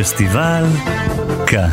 [0.00, 0.64] הפסטיבל
[1.46, 1.68] כאן.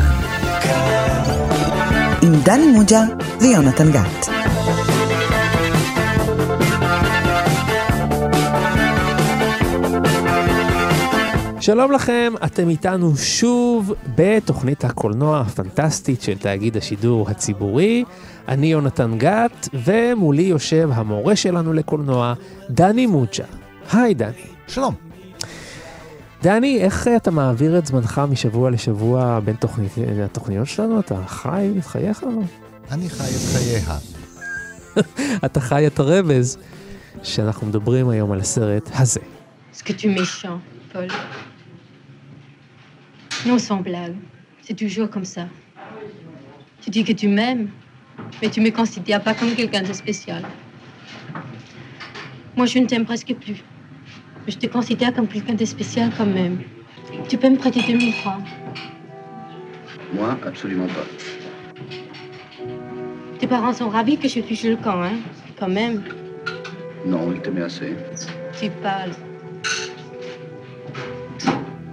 [2.22, 3.00] עם דני מוג'ה
[3.40, 4.28] ויונתן גת.
[11.60, 18.04] שלום לכם, אתם איתנו שוב בתוכנית הקולנוע הפנטסטית של תאגיד השידור הציבורי.
[18.48, 22.34] אני יונתן גת, ומולי יושב המורה שלנו לקולנוע,
[22.70, 23.44] דני מוג'ה.
[23.92, 24.32] היי דני.
[24.68, 25.03] שלום.
[26.44, 29.92] דני, איך אתה מעביר את זמנך משבוע לשבוע בין תוכנית,
[30.24, 31.00] התוכניות שלנו?
[31.00, 32.24] אתה חי את חייך?
[32.90, 33.98] אני חי את חייה.
[35.44, 36.58] אתה חי את הרמז
[37.22, 39.20] שאנחנו מדברים היום על הסרט הזה.
[39.74, 40.58] Est-ce que tu es méchant,
[40.92, 41.08] Paul
[43.46, 44.16] Non, sans blague.
[44.64, 45.44] C'est toujours comme ça.
[46.82, 47.66] Tu dis que tu m'aimes,
[48.40, 50.42] mais tu me considères pas comme quelqu'un de spécial.
[52.56, 53.60] Moi, je ne t'aime presque plus.
[54.46, 56.58] Je te considère comme quelqu'un de spécial quand même.
[57.28, 58.42] Tu peux me prêter 2000 francs.
[60.12, 61.06] Moi, absolument pas.
[63.38, 65.16] Tes parents sont ravis que je fiche le camp, hein
[65.58, 66.02] Quand même.
[67.06, 67.94] Non, il t'aimait assez.
[68.60, 69.12] Tu parles.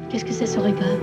[0.10, 1.00] Qu'est-ce que ça serait grave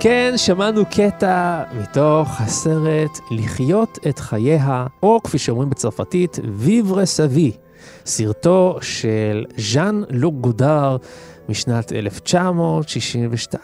[0.00, 7.52] כן, שמענו קטע מתוך הסרט לחיות את חייה, או כפי שאומרים בצרפתית, ויברה סבי,
[8.06, 10.96] סרטו של ז'אן לוק גודר
[11.48, 13.62] משנת 1962.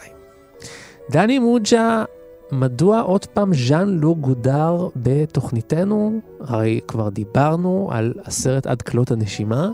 [1.10, 2.04] דני מוג'ה,
[2.52, 6.20] מדוע עוד פעם ז'אן לוק גודר בתוכניתנו?
[6.40, 9.70] הרי כבר דיברנו על הסרט עד כלות הנשימה.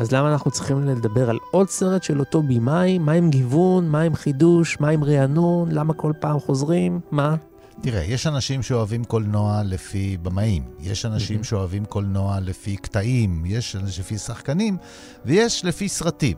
[0.00, 2.98] אז למה אנחנו צריכים לדבר על עוד סרט של אותו בימאי?
[2.98, 3.88] מה עם גיוון?
[3.88, 4.76] מה עם חידוש?
[4.80, 5.72] מה עם רענון?
[5.72, 7.00] למה כל פעם חוזרים?
[7.10, 7.34] מה?
[7.82, 11.44] תראה, יש אנשים שאוהבים קולנוע לפי במאים, יש אנשים Mhm.
[11.44, 14.76] שאוהבים קולנוע לפי קטעים, יש אנשים לפי שחקנים,
[15.24, 16.36] ויש לפי סרטים.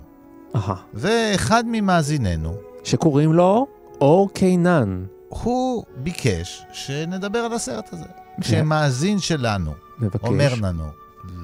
[0.56, 0.74] אהה.
[0.94, 3.66] ואחד ממאזיננו, שקוראים לו
[4.00, 5.04] אור קינן.
[5.28, 8.04] הוא ביקש שנדבר על הסרט הזה.
[8.40, 10.24] כשמאזין שלנו מבקש.
[10.28, 10.84] אומר לנו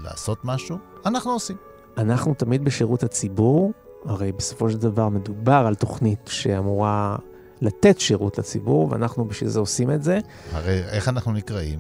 [0.04, 0.76] לעשות משהו,
[1.06, 1.56] אנחנו עושים.
[1.98, 3.72] אנחנו תמיד בשירות הציבור,
[4.04, 7.16] הרי בסופו של דבר מדובר על תוכנית שאמורה
[7.60, 10.18] לתת שירות לציבור, ואנחנו בשביל זה עושים את זה.
[10.52, 11.78] הרי איך אנחנו נקראים?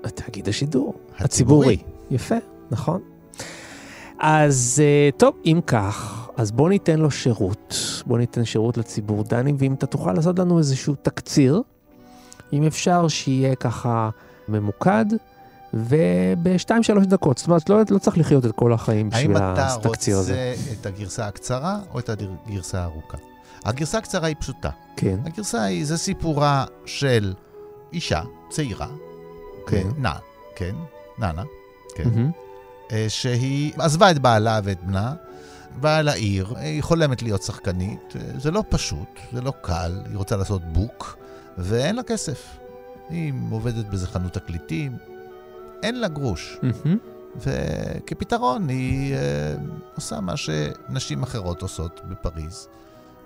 [0.00, 0.94] תאגיד השידור.
[1.18, 1.66] הציבורי.
[1.74, 1.78] הציבורי.
[2.10, 2.34] יפה,
[2.70, 3.00] נכון.
[4.18, 7.74] אז אה, טוב, אם כך, אז בוא ניתן לו שירות.
[8.06, 11.62] בוא ניתן שירות לציבור, דני, ואם אתה תוכל לעשות לנו איזשהו תקציר,
[12.52, 14.10] אם אפשר שיהיה ככה
[14.48, 15.06] ממוקד,
[15.76, 17.38] ובשתיים שלוש דקות.
[17.38, 20.54] זאת אומרת, לא, לא צריך לחיות את כל החיים האם בשביל אתה התקציר הזה.
[20.56, 23.18] רוצה את הגרסה הקצרה או את הגרסה הארוכה?
[23.64, 24.70] הגרסה הקצרה היא פשוטה.
[24.96, 27.34] כן, הגרסה היא, זה סיפורה של
[27.92, 28.88] אישה צעירה,
[29.66, 29.86] כן.
[29.98, 30.12] נע,
[30.56, 30.74] כן,
[31.18, 31.42] ננה,
[31.94, 32.30] כן,
[32.92, 35.14] אה, שהיא עזבה את בעלה ואת בנה,
[35.80, 40.36] באה לעיר, היא חולמת להיות שחקנית, אה, זה לא פשוט, זה לא קל, היא רוצה
[40.36, 41.18] לעשות בוק,
[41.58, 42.56] ואין לה כסף.
[43.10, 44.96] היא עובדת באיזה חנות תקליטים,
[45.82, 46.58] אין לה גרוש.
[47.36, 49.54] וכפתרון היא אה,
[49.94, 52.68] עושה מה שנשים אחרות עושות בפריז,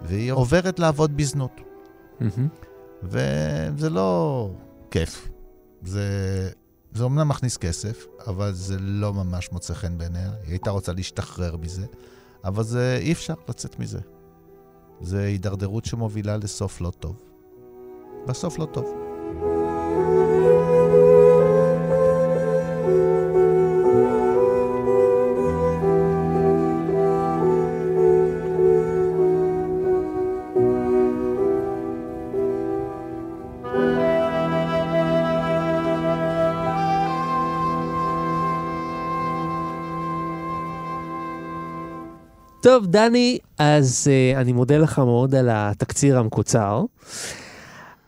[0.03, 1.60] והיא עוברת לעבוד בזנות.
[3.03, 4.50] וזה לא
[4.91, 5.28] כיף.
[5.83, 6.05] זה,
[6.93, 10.31] זה אומנם מכניס כסף, אבל זה לא ממש מוצא חן בעיניה.
[10.43, 11.87] היא הייתה רוצה להשתחרר מזה,
[12.44, 14.00] אבל זה, אי אפשר לצאת מזה.
[15.00, 17.22] זה הידרדרות שמובילה לסוף לא טוב.
[18.27, 18.94] בסוף לא טוב.
[42.63, 46.84] טוב, דני, אז uh, אני מודה לך מאוד על התקציר המקוצר,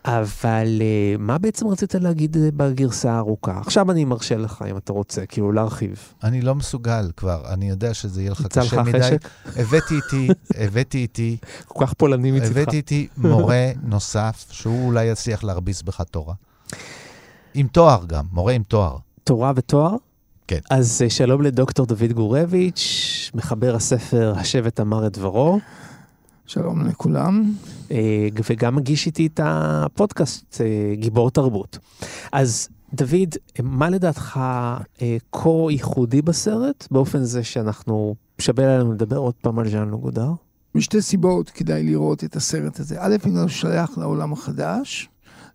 [0.05, 3.59] אבל uh, מה בעצם רצית להגיד אה, בגרסה הארוכה?
[3.61, 5.99] עכשיו אני מרשה לך, אם אתה רוצה, כאילו להרחיב.
[6.23, 9.03] אני לא מסוגל כבר, אני יודע שזה יהיה לך קשה מדי.
[9.03, 9.29] חשק?
[9.57, 10.29] הבאתי איתי,
[10.65, 12.57] הבאתי איתי, כל כך פולני מצידך.
[12.57, 16.35] הבאתי איתי מורה נוסף, שהוא אולי יצליח להרביץ בך תורה.
[17.55, 18.97] עם תואר גם, מורה עם תואר.
[19.25, 19.97] תורה ותואר?
[20.47, 20.61] כן.
[20.71, 25.59] אז uh, שלום לדוקטור דוד גורביץ', מחבר הספר השבט אמר את דברו,
[26.53, 27.53] שלום לכולם.
[27.89, 27.93] uh,
[28.51, 31.79] וגם מגיש איתי את הפודקאסט uh, גיבור תרבות.
[32.33, 34.41] אז דוד, מה לדעתך
[35.03, 40.33] אה, כה ייחודי בסרט, באופן זה שאנחנו, שווה לנו לדבר עוד פעם על ז'אן לוגודר?
[40.75, 42.97] משתי סיבות כדאי לראות את הסרט הזה.
[42.99, 45.09] א', אם הוא שייך לעולם החדש,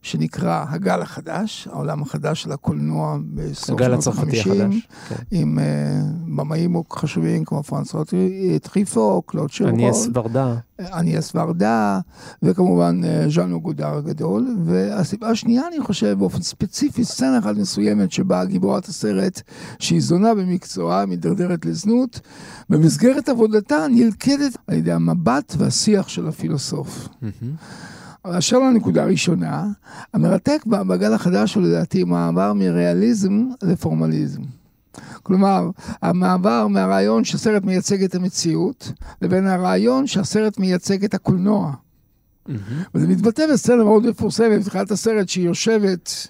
[0.08, 4.88] שנקרא הגל החדש, העולם החדש של הקולנוע בסוף הגל שנות הצרפתי ה-50, החדש.
[5.10, 5.16] כן.
[5.32, 5.62] עם uh,
[6.36, 7.96] במאים חשובים כמו פרנס
[8.62, 9.74] טריפו, קלוד שרבול.
[9.74, 10.56] אניאס ורדה.
[10.80, 12.00] אניאס ורדה,
[12.44, 14.58] וכמובן אה, ז'אן לוגודר הגדול.
[14.66, 19.42] והסיבה השנייה, אני חושב, באופן ספציפי, סצנה אחת מסוימת שבה גיבורת הסרט,
[19.80, 22.20] שהיא זונה במקצועה, מידרדרת לזנות,
[22.70, 27.08] במסגרת עבודתה נלכדת על ידי המבט והשיח של הפילוסוף.
[28.38, 29.68] אשר לנקודה הראשונה,
[30.14, 34.42] המרתק בגל החדש הוא לדעתי מעבר מריאליזם לפורמליזם.
[35.24, 35.70] כלומר,
[36.02, 38.92] המעבר מהרעיון שהסרט מייצג את המציאות,
[39.22, 41.74] לבין הרעיון שהסרט מייצג את הקולנוע.
[42.96, 46.28] וזה מתבטא בסצנה מאוד מפורסמת בתחילת הסרט, שהיא יושבת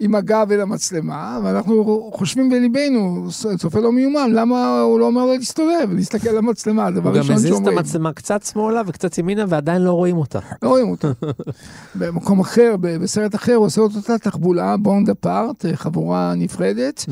[0.00, 3.28] עם הגב אל המצלמה, ואנחנו חושבים בליבנו,
[3.58, 7.34] צופה לא מיומן, למה הוא לא אומר לו להסתובב, להסתכל על המצלמה, דבר הוא גם
[7.34, 7.78] מזיז את שאומרים.
[7.78, 10.38] המצלמה קצת שמאלה וקצת ימינה ועדיין לא רואים אותה.
[10.62, 11.08] לא רואים אותו.
[11.98, 17.06] במקום אחר, בסרט אחר, הוא עושה את אותה תחבולה, בונד אפארט, חבורה נפרדת,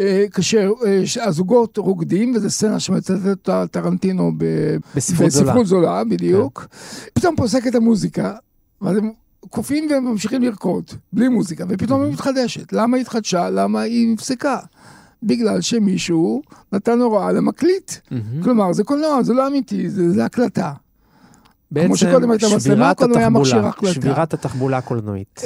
[0.00, 4.32] אה, כאשר אה, הזוגות רוקדים, וזו סצנה שמצטטת אותה טרנטינו
[4.94, 5.46] בספרות זולה.
[5.46, 6.66] בספרות זולה, בדיוק.
[7.14, 8.32] פתאום פוסקת המוזיקה,
[8.82, 9.10] ואז הם
[9.50, 12.72] קופאים וממשיכים לרקוד, בלי מוזיקה, ופתאום היא מתחדשת.
[12.72, 13.50] למה היא התחדשה?
[13.50, 14.58] למה היא נפסקה?
[15.22, 16.42] בגלל שמישהו
[16.72, 17.92] נתן הוראה למקליט.
[18.42, 20.72] כלומר, זה קולנוע, זה לא אמיתי, זה, זה הקלטה.
[21.70, 21.88] בעצם
[22.60, 23.28] שבירת התחבולה.
[23.94, 25.40] שבירת התחבולה הקולנועית.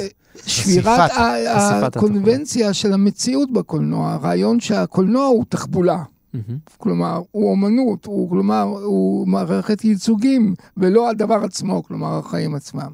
[0.45, 6.03] שבירת חשיפת- ה- חשיפת הקונבנציה של המציאות בקולנוע, הרעיון שהקולנוע הוא תחבולה.
[6.33, 6.57] מהמם.
[6.77, 12.89] כלומר, הוא אומנות, הוא, כלומר, הוא מערכת ייצוגים, ולא הדבר עצמו, כלומר, החיים עצמם.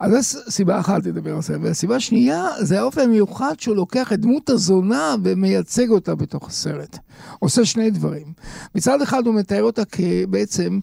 [0.00, 1.56] אז זו סיבה אחת לדבר על זה.
[1.62, 6.98] והסיבה השנייה, זה האופן המיוחד שהוא לוקח את דמות הזונה ומייצג אותה בתוך הסרט.
[7.38, 8.32] עושה שני דברים.
[8.74, 10.80] מצד אחד הוא מתאר אותה כבעצם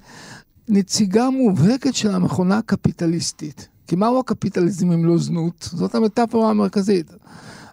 [0.69, 3.67] נציגה מובהקת של המכונה הקפיטליסטית.
[3.87, 5.69] כי מהו הקפיטליזם אם לא זנות?
[5.71, 7.11] זאת המטאפורה המרכזית.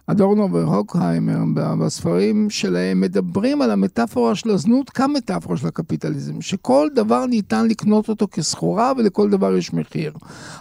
[0.07, 7.67] אדורנו והוקהיימר בספרים שלהם מדברים על המטאפורה של הזנות כמטאפורה של הקפיטליזם, שכל דבר ניתן
[7.67, 10.13] לקנות אותו כסחורה ולכל דבר יש מחיר.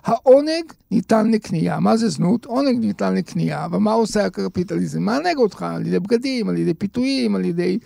[0.05, 1.81] העונג ניתן לקנייה.
[1.81, 2.45] מה זה זנות?
[2.45, 3.67] עונג ניתן לקנייה.
[3.73, 5.03] ומה עושה הקפיטליזם?
[5.03, 7.79] מענג אותך על ידי בגדים, על ידי פיתויים, על ידי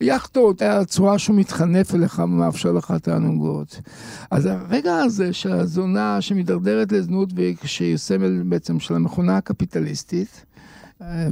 [0.00, 0.62] יכטות.
[0.62, 3.80] הצורה שהוא מתחנף אליך ומאפשר לך תענוגות.
[4.30, 10.44] אז הרגע הזה שהזונה שמתדרדרת לזנות וכשהיא סמל בעצם של המכונה הקפיטליסטית,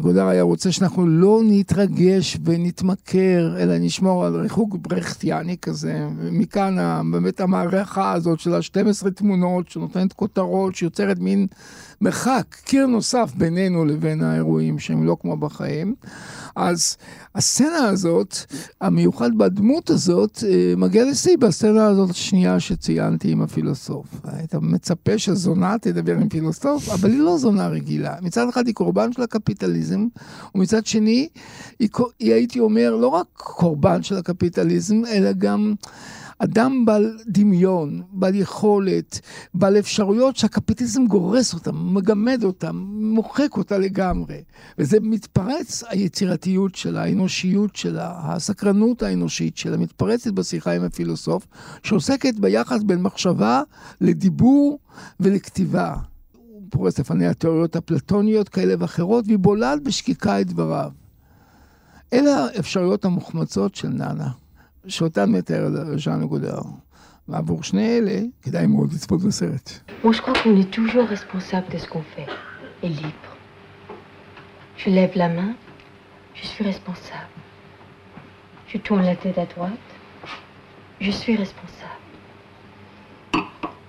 [0.01, 6.07] גודר היה רוצה שאנחנו לא נתרגש ונתמכר, אלא נשמור על ריחוק ברכטיאני כזה.
[6.17, 6.77] ומכאן
[7.13, 11.47] באמת המערכה הזאת של ה-12 תמונות שנותנת כותרות, שיוצרת מין
[12.03, 15.95] מרחק, קיר נוסף בינינו לבין האירועים שהם לא כמו בחיים.
[16.57, 16.97] אז
[17.35, 18.37] הסצנה הזאת,
[18.81, 24.07] המיוחד בדמות הזאת, אה, מגיע לשיא בסצנה הזאת השנייה שציינתי עם הפילוסוף.
[24.25, 28.15] היית מצפה שזונה תדבר עם פילוסוף, אבל היא לא זונה רגילה.
[28.23, 30.07] מצד אחד היא קורבן של הקפיטליזם,
[30.55, 31.29] ומצד שני,
[31.79, 31.89] היא,
[32.19, 35.75] היא הייתי אומר, לא רק קורבן של הקפיטליזם, אלא גם...
[36.43, 39.21] אדם בעל דמיון, בעל יכולת,
[39.55, 44.43] בעל אפשרויות שהקפיטליזם גורס אותם, מגמד אותם, מוחק אותה לגמרי.
[44.79, 51.47] וזה מתפרץ, היצירתיות שלה, האנושיות שלה, הסקרנות האנושית שלה, מתפרצת בשיחה עם הפילוסוף,
[51.83, 53.63] שעוסקת ביחס בין מחשבה
[54.01, 54.79] לדיבור
[55.21, 55.95] ולכתיבה.
[56.33, 60.91] הוא פורס לפניה תיאוריות אפלטוניות כאלה ואחרות, והיא בולעת בשקיקה את דבריו.
[62.13, 64.40] אלה האפשרויות המוחמצות של נאנה.
[64.88, 65.68] שאותן מתאר
[65.98, 66.62] ז'אן גודר.
[67.28, 69.70] ועבור שני אלה כדאי מאוד לצפות בסרט.
[70.04, 72.28] Moi, je crois qu'on est toujours responsable de ce qu'on fait
[72.84, 73.32] et libre.
[74.78, 75.54] Je lève la main,
[76.36, 77.38] je suis responsable.
[78.68, 79.90] Je tourne la tête à droite,
[81.00, 82.06] je suis responsable.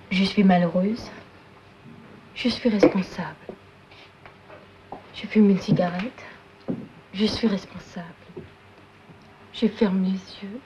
[0.09, 1.05] Je suis malheureuse,
[2.33, 3.45] je suis responsable.
[5.13, 6.23] Je fume une cigarette,
[7.13, 8.23] je suis responsable.
[9.53, 10.59] Je ferme les yeux,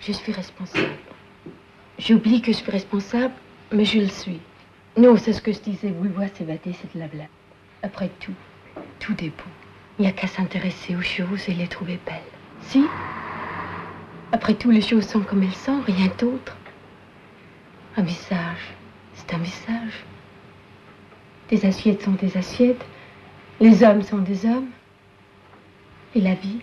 [0.00, 0.96] je suis responsable.
[1.98, 3.34] J'oublie que je suis responsable,
[3.72, 4.40] mais je le suis.
[4.96, 5.90] Non, c'est ce que je disais.
[5.90, 7.28] Vouloir s'évader, c'est de la blague.
[7.82, 8.34] Après tout,
[8.98, 9.50] tout est beau.
[9.98, 12.16] Il n'y a qu'à s'intéresser aux choses et les trouver belles.
[12.62, 12.84] Si?
[14.32, 16.56] Après tout, les choses sont comme elles sont, rien d'autre.
[17.96, 18.74] Un visage,
[19.14, 20.04] c'est un visage.
[21.48, 22.84] Des assiettes sont des assiettes.
[23.60, 24.68] Les hommes sont des hommes.
[26.14, 26.60] Et la vie,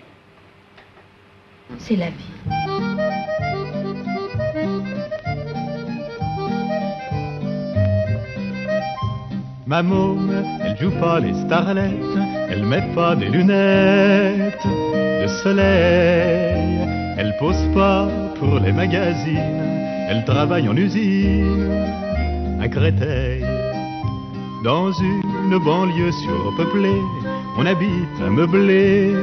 [1.77, 2.84] c'est la vie.
[9.67, 10.31] Ma môme,
[10.63, 12.19] elle joue pas les starlettes,
[12.49, 18.07] elle met pas des lunettes de soleil, elle pose pas
[18.37, 19.63] pour les magazines,
[20.07, 21.67] elle travaille en usine
[22.61, 23.43] à Créteil.
[24.63, 27.01] Dans une banlieue surpeuplée,
[27.57, 29.15] on habite un meublé,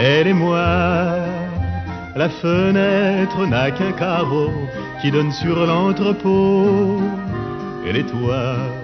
[0.00, 1.14] elle et moi.
[2.16, 4.50] La fenêtre n'a qu'un carreau
[5.00, 7.00] qui donne sur l'entrepôt
[7.86, 8.83] et les toits.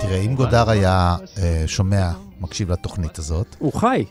[0.00, 4.04] תראה, אם גודר היה אה, שומע, מקשיב לתוכנית הזאת, הוא חי,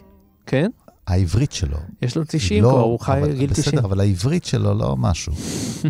[0.45, 0.69] כן?
[1.07, 1.77] העברית שלו...
[2.01, 3.65] יש לו 90 לא, כבר, הוא חי אבל- גיל 90.
[3.75, 5.33] בסדר, אבל העברית שלו לא משהו.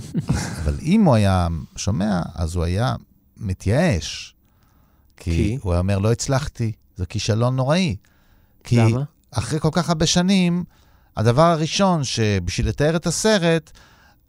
[0.63, 2.95] אבל אם הוא היה שומע, אז הוא היה
[3.37, 4.33] מתייאש.
[5.17, 5.57] כי, כי?
[5.61, 7.95] הוא היה אומר, לא הצלחתי, זה כישלון נוראי.
[8.63, 9.03] כי למה?
[9.31, 10.63] אחרי כל כך הרבה שנים,
[11.17, 13.71] הדבר הראשון שבשביל לתאר את הסרט,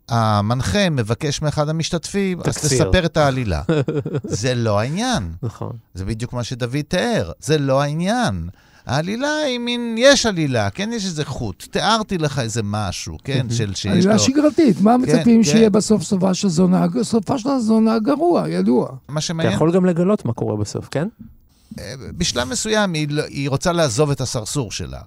[0.08, 2.84] המנחה מבקש מאחד המשתתפים, אז תקציר.
[2.84, 3.62] תספר את העלילה.
[4.24, 5.32] זה לא העניין.
[5.42, 5.72] נכון.
[5.94, 8.48] זה בדיוק מה שדוד תיאר, זה לא העניין.
[8.86, 10.90] העלילה היא מין, יש עלילה, כן?
[10.92, 11.64] יש איזה חוט.
[11.70, 13.46] תיארתי לך איזה משהו, כן?
[13.50, 13.92] של שיש לו...
[13.92, 15.50] עלילה שגרתית, מה כן, מצפים כן.
[15.50, 16.86] שיהיה בסוף סופה של זונה?
[17.02, 18.88] סופה של הזונה גרוע, ידוע.
[19.08, 21.08] מה אתה שמעניין, יכול גם לגלות מה קורה בסוף, כן?
[21.78, 25.00] אה, בשלב מסוים היא, לא- היא רוצה לעזוב את הסרסור שלה.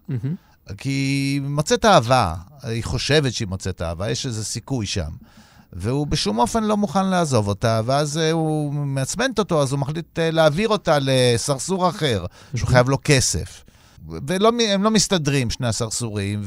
[0.78, 5.10] כי היא מוצאת אהבה, היא חושבת שהיא מוצאת אהבה, יש איזה סיכוי שם.
[5.74, 10.20] והוא בשום אופן לא מוכן לעזוב אותה, ואז אה, הוא מעצבנת אותו, אז הוא מחליט
[10.20, 12.26] אה, להעביר אותה לסרסור אחר,
[12.56, 13.64] שהוא חייב לו כסף.
[14.08, 16.42] והם לא מסתדרים, שני הסרסורים,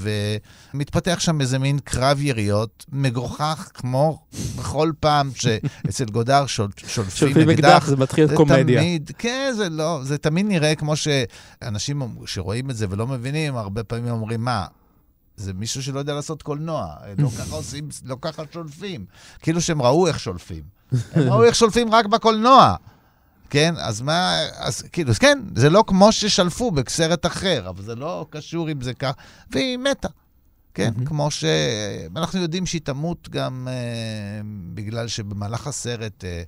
[0.75, 4.19] ומתפתח שם איזה מין קרב יריות מגוחך, כמו
[4.59, 8.81] בכל פעם שאצל גודר שול, שולפים שולפים אקדח, זה מתחיל זה קומדיה.
[8.81, 13.85] תמיד, כן, זה לא, זה תמיד נראה כמו שאנשים שרואים את זה ולא מבינים, הרבה
[13.85, 14.67] פעמים אומרים, מה,
[15.37, 19.05] זה מישהו שלא יודע לעשות קולנוע, לא ככה עושים, לא ככה שולפים.
[19.43, 20.63] כאילו שהם ראו איך שולפים.
[21.13, 22.77] הם ראו איך שולפים רק בקולנוע.
[23.51, 27.95] כן, אז מה, אז כאילו, אז כן, זה לא כמו ששלפו בסרט אחר, אבל זה
[27.95, 29.13] לא קשור אם זה כך,
[29.51, 30.09] והיא מתה.
[30.75, 30.91] כן.
[31.05, 31.45] כמו ש...
[32.17, 34.41] אנחנו יודעים שהיא תמות גם אה,
[34.75, 36.43] בגלל שבמהלך הסרט, אה,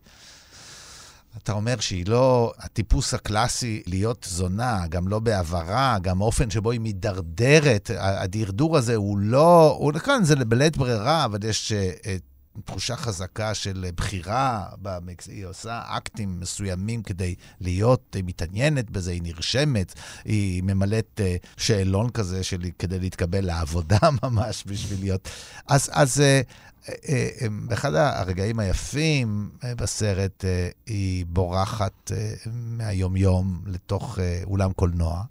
[1.42, 6.80] אתה אומר שהיא לא הטיפוס הקלאסי להיות זונה, גם לא בעברה, גם האופן שבו היא
[6.80, 12.16] מידרדרת, הדרדור הזה הוא לא, הוא כאן זה בלית ברירה, אבל יש אה, אה,
[12.64, 15.26] תחושה חזקה של בחירה, במקס...
[15.26, 19.94] היא עושה אקטים מסוימים כדי להיות, היא מתעניינת בזה, היא נרשמת,
[20.25, 25.28] היא ממלאת אה, שאלון כזה של, כדי להתקבל לעבודה ממש בשביל להיות...
[25.66, 26.40] אז, אז אה,
[26.88, 30.44] אה, אה, באחד הרגעים היפים בסרט,
[30.86, 32.12] היא בורחת
[32.52, 35.22] מהיומיום לתוך אולם קולנוע,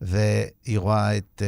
[0.00, 1.42] והיא רואה את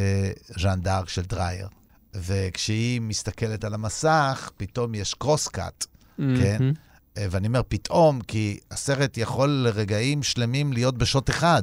[0.61, 1.69] ז'אן דארק של דרייר.
[2.15, 5.87] וכשהיא מסתכלת על המסך, פתאום יש קרוס-קאט.
[6.17, 6.57] כן.
[6.61, 6.73] מהמם.
[7.19, 11.63] אה, ואני אומר פתאום, כי הסרט יכול לרגעים שלמים להיות בשוט אחד.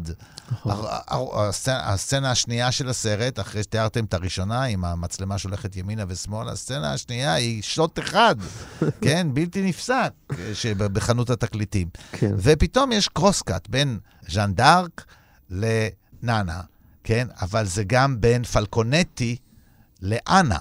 [0.52, 0.86] נכון.
[1.84, 7.34] הסצנה- השנייה של הסרט, אחרי שתיארתם את הראשונה, עם המצלמה שהולכת ימינה ושמאלה, הסצנה השנייה
[7.34, 8.36] היא שוט אחד,
[9.04, 9.28] כן?
[9.34, 10.12] בלתי נפסק,
[10.54, 11.88] שבחנות התקליטים.
[12.12, 12.32] כן.
[12.38, 15.06] ופתאום יש קרוס-קאט בין ז'אן דארק
[15.50, 16.62] לנאנה,
[17.04, 17.28] כן?
[17.42, 19.36] אבל זה גם בין פלקונטי
[20.02, 20.60] לאנה.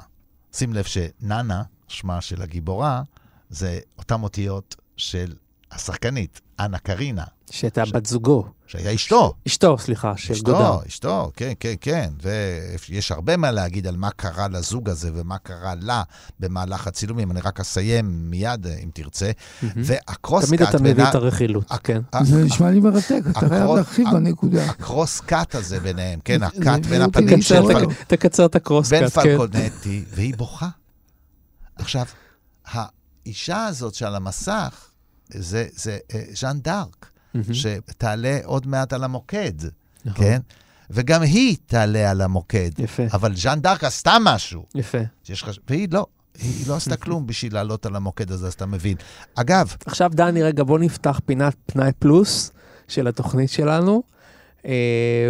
[0.53, 3.03] שים לב שנאנה, שמה של הגיבורה,
[3.51, 5.37] זה אותם אותיות של
[5.71, 8.45] השחקנית, אנה קרינה, שהייתה בת זוגו.
[8.67, 9.35] שהיה אשתו.
[9.47, 10.59] אשתו, סליחה, של גודר.
[10.59, 12.11] אשתו, אשתו, כן, כן, כן.
[12.89, 16.03] ויש הרבה מה להגיד על מה קרה לזוג הזה ומה קרה לה
[16.41, 17.31] במהלך הצילומים.
[17.31, 19.31] אני רק אסיים מיד, אה, אם תרצה.
[19.63, 22.01] והקרוס תמיד קאט אתה מביא בינה- את הרכילות, הק- כן.
[22.23, 24.65] זה נשמע לי מרתק, אתה חייב הקרוס- להרחיב בנקודה.
[24.65, 29.21] הקרוס קאט הזה ביניהם, כן, הקאט בין הפנים של את תקצר את הקרוסקאט, בין כן.
[29.23, 30.69] פלקונטי, והיא בוכה.
[31.77, 32.05] עכשיו,
[32.67, 34.85] האישה הזאת שעל המסך,
[35.31, 37.55] זה, זה אה, ז'אן דארק, מהמם.
[37.55, 39.53] שתעלה עוד מעט על המוקד,
[40.05, 40.25] נכון.
[40.25, 40.41] כן?
[40.91, 42.71] וגם היא תעלה על המוקד.
[42.79, 44.99] יפה, אבל ז'אן דארק עשתה משהו, יפה.
[45.25, 45.61] שיש חש...
[45.69, 46.07] והיא לא.
[46.43, 48.97] היא לא עשתה כלום בשביל לעלות על המוקד הזה, אז אתה מבין.
[49.35, 52.51] אגב, עכשיו, דני, רגע, בוא נפתח פינת פנאי פלוס
[52.89, 54.03] של התוכנית שלנו,
[54.67, 54.73] אה,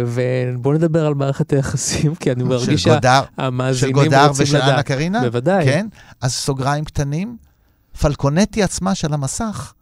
[0.05, 4.57] ובוא נדבר על מערכת היחסים, כי אני של מרגיש גודר, של שהמאזינים גודר רוצים ושל
[4.57, 4.85] אנה לדעת.
[4.85, 5.65] קרינה, בוודאי.
[5.65, 5.87] כן?
[6.21, 7.37] אז סוגריים קטנים,
[8.01, 9.73] פלקונטי עצמה של המסך,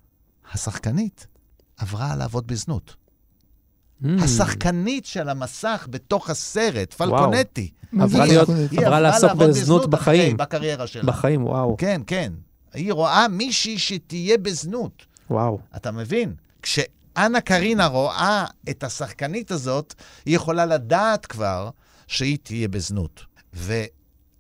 [0.54, 1.28] השחקנית,
[1.78, 2.96] עברה לעבוד בזנות.
[4.04, 4.08] Mm.
[4.24, 7.70] השחקנית של המסך בתוך הסרט, פלקונטי.
[8.00, 8.50] עברה להיות-?
[8.72, 10.22] היא עברה לעסוק לעבוד בזנות בחיים.
[10.22, 11.04] אחרי, בקריירה שלה.
[11.04, 12.34] בחיים, וואו, כן, כן.
[12.74, 15.06] היא רואה מישהי שתהיה בזנות.
[15.30, 15.60] וואו.
[15.76, 16.34] אתה מבין?
[16.62, 19.94] כשאנה קרינה רואה את השחקנית הזאת,
[20.26, 21.70] היא יכולה לדעת כבר
[22.08, 23.26] שהיא תהיה בזנות.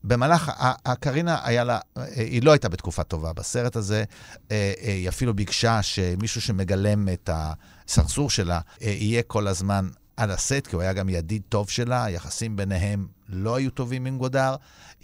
[0.04, 1.80] במהלך, ה- הקרינה היה לה,
[2.16, 4.04] היא לא הייתה בתקופה טובה בסרט הזה.
[4.51, 10.32] אה, אה, היא אפילו ביקשה שמישהו שמגלם את הסרסור שלה אה, יהיה כל הזמן על
[10.32, 14.56] הסט, כי הוא היה גם ידיד טוב שלה, היחסים ביניהם לא היו טובים עם גודר.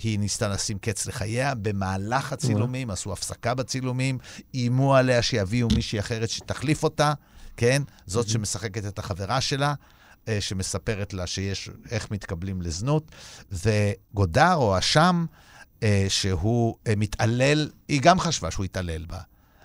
[0.03, 1.55] היא ניסתה לשים קץ לחייה.
[1.55, 4.17] במהלך הצילומים, עשו הפסקה בצילומים,
[4.53, 7.13] איימו עליה שיביאו מישהי אחרת שתחליף אותה,
[7.57, 7.81] כן?
[8.05, 9.73] זאת שמשחקת את החברה שלה.
[10.27, 13.11] אה, שמספרת לה שיש, איך מתקבלים לזנות,
[13.51, 15.25] וגודר או אשם,
[15.83, 19.19] אה, שהוא אה, מתעלל, היא גם חשבה שהוא התעלל בה.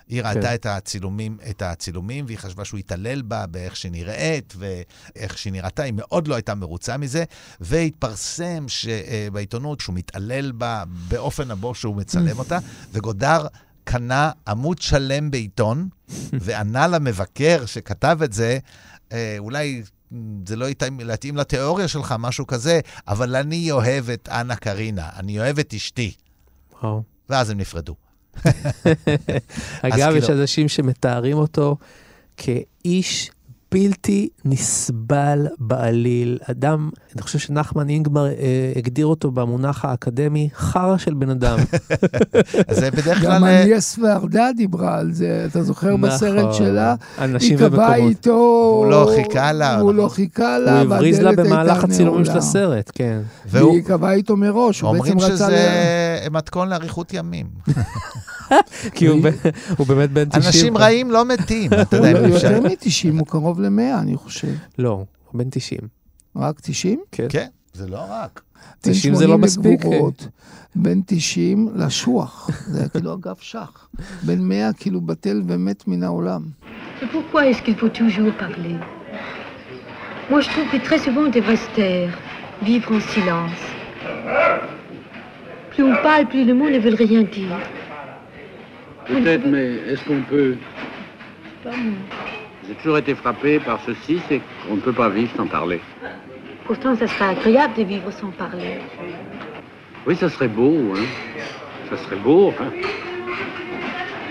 [0.07, 0.53] היא ראתה כן.
[0.53, 5.83] את הצילומים, את הצילומים, והיא חשבה שהוא התעלל בה באיך שהיא נראית ואיך שהיא נראתה.
[5.83, 7.23] היא מאוד לא הייתה מרוצה מזה,
[7.61, 12.59] והתפרסם ש- אה, בעיתונות שהוא מתעלל בה באופן הבו שהוא מצלם אותה,
[12.91, 13.47] וגודר
[13.83, 15.89] קנה עמוד שלם בעיתון,
[16.33, 18.59] וענה למבקר שכתב את זה,
[19.11, 19.83] אה, אולי
[20.47, 25.39] זה לא יתאים, להתאים לתיאוריה שלך, משהו כזה, אבל אני אוהב את אנה קרינה, אני
[25.39, 26.13] אוהב את אשתי.
[26.81, 27.03] וואו.
[27.29, 27.95] ואז הם נפרדו.
[29.81, 31.77] אגב, יש כאילו- אנשים שמתארים אותו
[32.37, 33.31] כאיש
[33.71, 36.37] בלתי נסבל בעליל.
[36.51, 38.33] אדם, אני חושב שנחמן אינגמר אה,
[38.75, 41.57] הגדיר אותו במונח האקדמי, חרא של בן אדם.
[42.67, 43.43] אז זה בדרך גם כלל...
[43.43, 46.53] אה, אניאס ורדה דיברה על זה, אתה זוכר בסרט נכון.
[46.53, 46.95] שלה?
[47.19, 47.95] אנשים היא קבעה.
[47.95, 48.31] איתו...
[48.79, 49.95] הוא לא חיכה לה, הוא נכון.
[49.95, 52.37] לא חיכה לה, הוא הבריז לה במהלך הצילומים של.
[52.37, 53.19] הסרט, כן.
[53.45, 55.47] והוא- והיא קבעה איתו מראש, הוא אומרים בעצם רצה...
[55.49, 57.45] ל- שזה מתכון לאריכות ימים.
[58.95, 59.19] כי הוא
[59.77, 60.43] הוא באמת בן 90.
[60.45, 62.51] אנשים רעים לא מתים, אתה הוא יודע, אם לא- אפשר...
[62.51, 64.54] יותר מ-90, הוא קרוב ל-100, אני חושב.
[64.78, 65.80] לא, הוא בן 90.
[66.36, 67.00] רק 90?
[67.12, 67.26] כן.
[67.28, 68.42] כן, זה לא רק.
[68.80, 69.84] 90 זה לא בין 80 מספיק.
[69.86, 70.28] לגבורות,
[70.74, 73.88] בין 90 לשוח, זה היה כאילו אגף שח.
[74.22, 76.42] בין 100 כאילו בטל ומת מן העולם.
[77.02, 78.76] Mais pourquoi est-ce qu'il faut toujours parler
[80.30, 82.12] Moi, je trouve que très souvent, on devrait se taire,
[82.62, 83.62] vivre en silence.
[85.70, 87.58] Plus on parle, plus le monde ne veut rien dire.
[89.06, 90.56] Peut-être, mais est-ce qu'on peut...
[91.64, 91.98] Pas moi.
[92.68, 95.80] J'ai toujours été frappé par ceci, c'est qu'on ne peut pas vivre sans parler.
[96.64, 98.78] Pourtant, ça serait agréable de vivre sans parler.
[100.06, 101.04] Oui, ça serait beau, hein.
[101.90, 102.70] Ça serait beau, hein.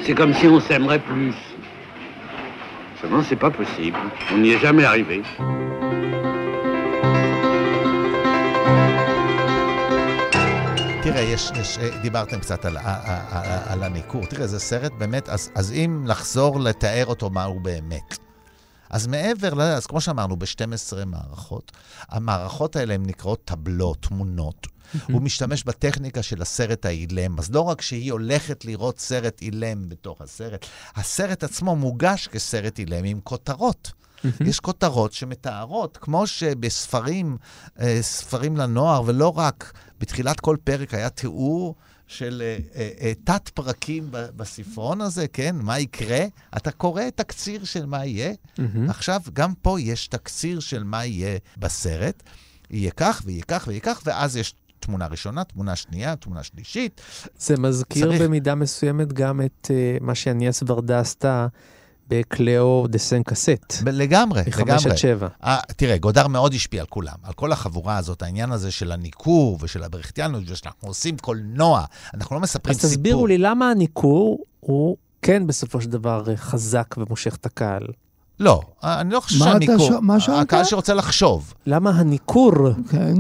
[0.01, 1.36] C'est comme si on s'aimerait plus.
[3.01, 3.97] Seulement, c'est pas possible.
[4.33, 5.21] On n'y est jamais arrivé.
[11.03, 12.83] תראה, יש, יש, אה, דיברתם קצת על, על,
[13.31, 14.25] על, על הניכור.
[14.25, 18.17] תראה, זה סרט באמת, אז, אז אם לחזור לתאר אותו מה הוא באמת.
[18.90, 21.72] אז מעבר, ל- אז כמו שאמרנו, ב-12 מערכות,
[22.09, 24.66] המערכות האלה הן נקראות טבלות, תמונות.
[25.12, 30.20] הוא משתמש בטכניקה של הסרט האילם, אז לא רק שהיא הולכת לראות סרט אילם בתוך
[30.20, 33.90] הסרט, הסרט עצמו מוגש כסרט אילם עם כותרות.
[34.40, 37.37] יש כותרות שמתארות, כמו שבספרים,
[37.81, 41.74] אה, ספרים לנוער, ולא רק, בתחילת כל פרק היה תיאור
[42.08, 45.56] של אה, אה, אה, תת-פרקים בספרון הזה, כן?
[45.60, 46.24] מה יקרה?
[46.56, 48.32] אתה קורא תקציר של מה יהיה.
[48.88, 52.22] עכשיו, גם פה יש תקציר של מה יהיה בסרט.
[52.70, 57.00] יהיה כך ויהיה כך ויהיה כך, ואז יש תמונה ראשונה, תמונה שנייה, תמונה שלישית.
[57.38, 61.46] זה מזכיר צריך- במידה מסוימת גם את אה, מה שאניאס ורדה עשתה
[62.10, 64.90] בקליאו דה סן קאסט, ב- לגמרי, מחמש לגמרי.
[64.90, 65.28] עד שבע.
[65.44, 69.58] אה, תראה, גודר מאוד השפיע על כולם, על כל החבורה הזאת, העניין הזה של הניכור
[69.62, 72.90] ושל הברכטיאנות, ושאנחנו עושים קולנוע, אנחנו לא מספרים אז סיפור.
[72.96, 77.82] תסבירו לי למה הניכור הוא כן בסופו של דבר אה, חזק ומושך את הקהל.
[78.40, 79.88] לא, אני לא חושב מה אתה שהניכור...
[79.88, 80.38] ש- מה שאלת?
[80.38, 81.54] הקהל שרוצה לחשוב.
[81.66, 82.52] למה הניכור
[82.90, 83.14] כן.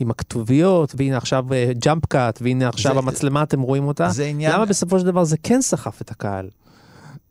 [0.00, 1.44] עם הכתוביות, והנה עכשיו
[1.78, 4.08] ג'אמפ קאט, והנה עכשיו זה- המצלמה, אתם רואים אותה?
[4.08, 4.52] זה עניין...
[4.52, 6.48] למה בסופו של דבר זה כן סחף את הקהל?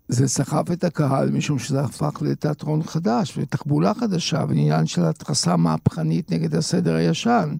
[0.07, 6.31] זה סחף את הקהל משום שזה הפך לתיאטרון חדש ותחבולה חדשה ועניין של התרסה מהפכנית
[6.31, 7.55] נגד הסדר הישן.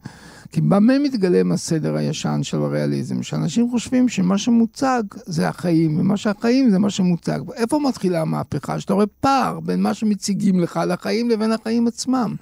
[0.54, 3.24] כי במה מתגלם הסדר הישן של הריאליזם?
[3.24, 7.39] שאנשים חושבים שמה שמוצג זה החיים, ומה שהחיים זה מה שמוצג.
[7.56, 8.80] איפה מתחילה המהפכה?
[8.80, 12.36] שאתה רואה פער בין מה שמציגים לך לחיים לבין החיים עצמם.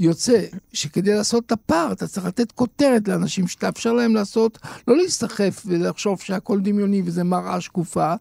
[0.00, 5.62] יוצא שכדי לעשות את הפער אתה צריך לתת כותרת לאנשים שתאפשר להם לעשות, לא להסתחף
[5.66, 8.14] ולחשוב שהכל דמיוני וזה מראה שקופה,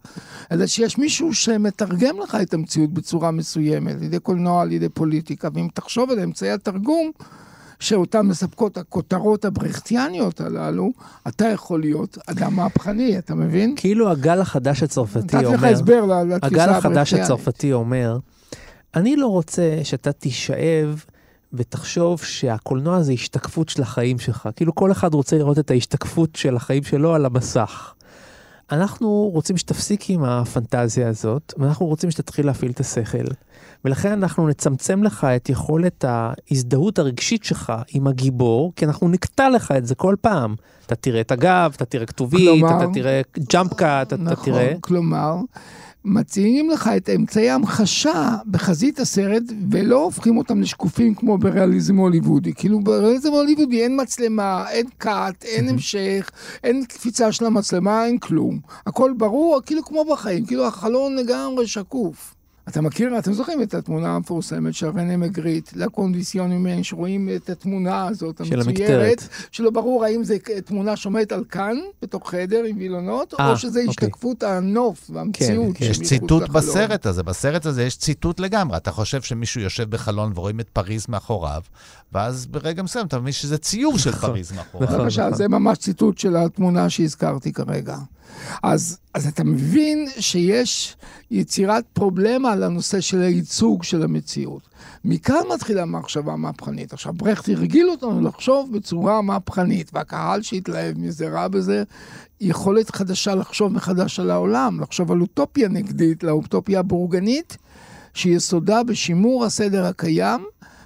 [0.51, 5.47] אלא שיש מישהו שמתרגם לך את המציאות בצורה מסוימת, על ידי קולנוע, על ידי פוליטיקה,
[5.53, 7.12] ואם תחשוב על אמצעי התרגום,
[7.79, 10.91] שאותן מספקות הכותרות הברכטיאניות הללו,
[11.27, 13.73] אתה יכול להיות אדם מהפכני, אתה מבין?
[13.77, 17.25] כאילו הגל החדש הצרפתי נתתי לך אומר, הסבר לתפיסה הגל החדש הברכטיאנית.
[17.25, 18.17] הצרפתי אומר,
[18.95, 21.03] אני לא רוצה שאתה תישאב
[21.53, 24.49] ותחשוב שהקולנוע זה השתקפות של החיים שלך.
[24.55, 27.93] כאילו כל אחד רוצה לראות את ההשתקפות של החיים שלו על המסך.
[28.71, 33.25] אנחנו רוצים שתפסיק עם הפנטזיה הזאת, ואנחנו רוצים שתתחיל להפעיל את השכל.
[33.85, 39.71] ולכן אנחנו נצמצם לך את יכולת ההזדהות הרגשית שלך עם הגיבור, כי אנחנו נקטע לך
[39.77, 40.55] את זה כל פעם.
[40.85, 43.21] אתה תראה את הגב, אתה תראה כתובית, כלומר- אתה תראה
[43.53, 44.73] ג'אמפ קאט, אתה נכון, תראה...
[44.81, 45.35] כלומר,
[46.05, 52.53] מציעים לך את אמצעי ההמחשה בחזית הסרט, ולא הופכים אותם לשקופים כמו בריאליזם הוליוודי.
[52.53, 56.29] כאילו בריאליזם הוליוודי אין מצלמה, אין קאט, אין המשך,
[56.63, 58.59] אין קפיצה של המצלמה, אין כלום.
[58.87, 62.35] הכל ברור, כאילו כמו בחיים, כאילו החלון לגמרי שקוף.
[62.67, 68.08] אתה מכיר, אתם זוכרים את התמונה המפורסמת של רנה מגריט, לקונדיסיון ממני, שרואים את התמונה
[68.08, 69.28] הזאת, של המצוירת, המקטרת.
[69.52, 70.34] שלא ברור האם זו
[70.65, 73.89] תמונה שעומדת על כאן, בתוך חדר עם וילונות, אה, או שזה אוקיי.
[73.89, 75.78] השתקפות הנוף והמציאות.
[75.78, 76.62] כן, יש שמחוץ ציטוט לחלון.
[76.62, 78.78] בסרט הזה, בסרט הזה יש ציטוט לגמרי.
[78.78, 81.62] אתה חושב שמישהו יושב בחלון ורואים את פריז מאחוריו,
[82.13, 84.88] ואז ברגע מסוים אתה מבין שזה ציור של פריז מאחוריו.
[84.88, 84.99] נכון.
[84.99, 87.97] בבקשה, זה ממש ציטוט של התמונה שהזכרתי כרגע.
[88.63, 90.95] אז, אז אתה מבין שיש
[91.32, 94.61] יצירת פרובלמה לנושא של הייצוג של המציאות.
[95.05, 96.93] מכאן מתחילה המחשבה המהפכנית.
[96.93, 101.83] עכשיו, ברכט הרגיל אותנו לחשוב בצורה מהפכנית, והקהל שהתלהב מזה ראה בזה
[102.41, 107.57] יכולת חדשה לחשוב מחדש על העולם, לחשוב על אוטופיה נגדית לאוטופיה הבורגנית,
[108.13, 110.45] שיסודה בשימור הסדר הקיים,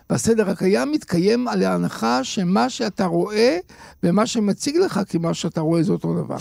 [0.10, 3.58] והסדר הקיים מתקיים על ההנחה שמה שאתה רואה
[4.04, 6.38] ומה שמציג לך כמה שאתה רואה זה אותו דבר.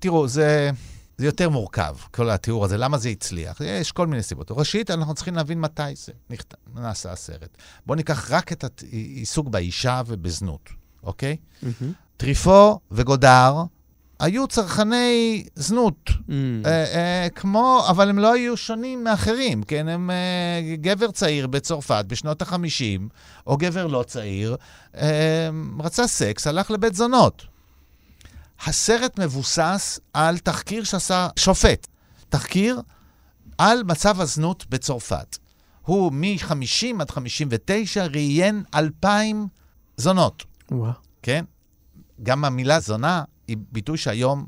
[0.00, 0.70] תראו, זה,
[1.18, 2.76] זה יותר מורכב, כל התיאור הזה.
[2.76, 3.60] למה זה הצליח?
[3.60, 4.50] יש כל מיני סיבות.
[4.50, 6.54] ראשית, אנחנו צריכים להבין מתי זה נכת...
[6.74, 7.56] נעשה הסרט.
[7.86, 10.70] בואו ניקח רק את העיסוק באישה ובזנות,
[11.02, 11.36] אוקיי?
[11.62, 11.92] מהמם.
[12.16, 13.54] טריפו וגודר
[14.20, 16.08] היו צרכני זנות.
[16.08, 16.32] Mm.
[16.66, 19.88] אה, אה, כמו, אבל הם לא היו שונים מאחרים, כן?
[19.88, 23.02] הם אה, גבר צעיר בצרפת בשנות ה-50,
[23.46, 24.56] או גבר לא צעיר,
[24.96, 25.48] אה,
[25.80, 27.53] רצה סקס, הלך לבית זונות.
[28.60, 31.86] הסרט מבוסס על תחקיר שעשה שופט.
[32.28, 32.80] תחקיר
[33.58, 35.38] על מצב הזנות בצרפת.
[35.82, 39.46] הוא מ-50 עד 59 ראיין 2,000
[39.96, 40.44] זונות.
[40.70, 40.92] וואו.
[41.22, 41.44] כן?
[42.22, 44.46] גם המילה זונה היא ביטוי שהיום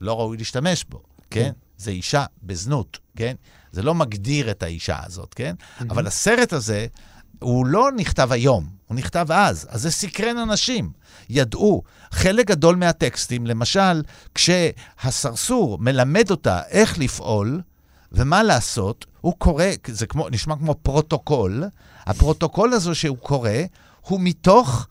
[0.00, 1.40] לא ראוי להשתמש בו, כן?
[1.40, 1.52] כן.
[1.76, 3.34] זה אישה בזנות, כן?
[3.72, 5.54] זה לא מגדיר את האישה הזאת, כן?
[5.80, 6.86] אבל הסרט הזה,
[7.38, 9.66] הוא לא נכתב היום, הוא נכתב אז.
[9.70, 10.90] אז זה סקרן אנשים.
[11.30, 14.02] ידעו, חלק גדול מהטקסטים, למשל,
[14.34, 17.60] כשהסרסור מלמד אותה איך לפעול
[18.12, 21.64] ומה לעשות, הוא קורא, זה כמו, נשמע כמו פרוטוקול,
[22.06, 23.50] הפרוטוקול הזה שהוא קורא,
[24.00, 24.86] הוא מתוך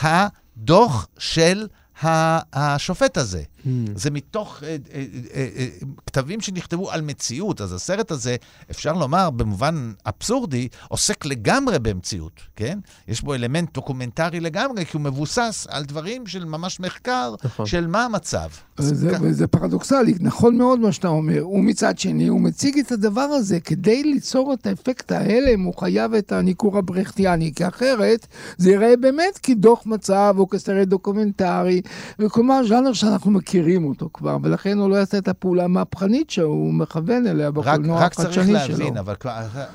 [0.00, 1.66] הדוח של
[2.02, 3.42] השופט הזה.
[3.60, 3.68] Mm.
[3.94, 5.66] זה מתוך אה, אה, אה, אה,
[6.06, 7.60] כתבים שנכתבו על מציאות.
[7.60, 8.36] אז הסרט הזה,
[8.70, 12.78] אפשר לומר, במובן אבסורדי, עוסק לגמרי במציאות, כן?
[13.08, 17.66] יש בו אלמנט דוקומנטרי לגמרי, כי הוא מבוסס על דברים של ממש מחקר, נכון.
[17.66, 18.48] של מה המצב.
[18.80, 21.48] וזה, כ- וזה פרדוקסלי, נכון מאוד מה שאתה אומר.
[21.48, 26.32] ומצד שני, הוא מציג את הדבר הזה כדי ליצור את האפקט ההלם, הוא חייב את
[26.32, 31.80] הניכור הברכטיאני, כי אחרת זה ייראה באמת כדוח מצב או כסרט דוקומנטרי,
[32.18, 37.26] וכלומר, ז'אנר שאנחנו מכירים אותו כבר, ולכן הוא לא יעשה את הפעולה המהפכנית שהוא מכוון
[37.26, 38.88] אליה בקולנוע רק צריך החדשני להבין, שלו.
[39.00, 39.14] אבל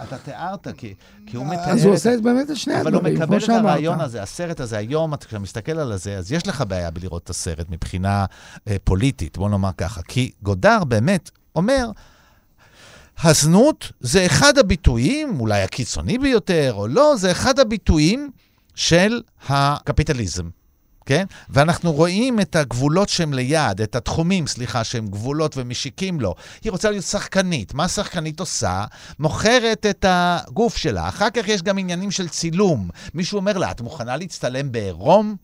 [0.04, 0.94] אתה תיארת, כי,
[1.26, 1.70] כי הוא מתאר...
[1.72, 3.62] אז הוא עושה את באמת את שני אבל הוא הדברים, מקבל כמו את שאמרת.
[3.65, 7.24] הרעיון הזה, הסרט הזה, היום, אתה- כשאתה מסתכל על זה, אז יש לך בעיה בלראות
[7.24, 8.26] את הסרט מבחינה
[8.68, 10.01] אה, פוליטית, בוא נאמר ככה.
[10.01, 11.89] כי גודר באמת אומר,
[13.23, 18.31] הזנות זה אחד הביטויים, אולי הקיצוני ביותר, או לא, זה אחד הביטויים
[18.75, 20.49] של הקפיטליזם.
[21.05, 21.25] כן?
[21.49, 26.36] ואנחנו רואים את הגבולות שהם ליד, את התחומים, סליחה, שהם גבולות ומשיקים לו.
[26.63, 27.73] היא רוצה להיות שחקנית.
[27.73, 28.86] מה שחקנית עושה?
[29.19, 31.10] מוכרת את הגוף שלה.
[31.10, 32.89] אחר כך יש גם עניינים של צילום.
[33.13, 35.36] מישהו אומר לה, את מוכנה להצטלם בעירום?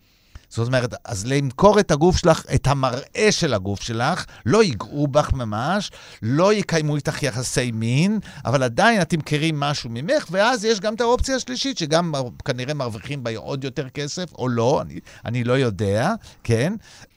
[0.52, 5.34] זאת אומרת, אז למכור את הגוף שלך, את המראה של הגוף שלך, לא ייגעו בך
[5.34, 10.94] ממש, לא יקיימו איתך יחסי מין, אבל עדיין את תמכרי משהו ממך, ואז יש גם
[10.94, 12.12] את האופציה השלישית, שגם
[12.46, 16.74] כנראה מרוויחים בה עוד יותר כסף, או לא, אני, אני לא יודע, כן?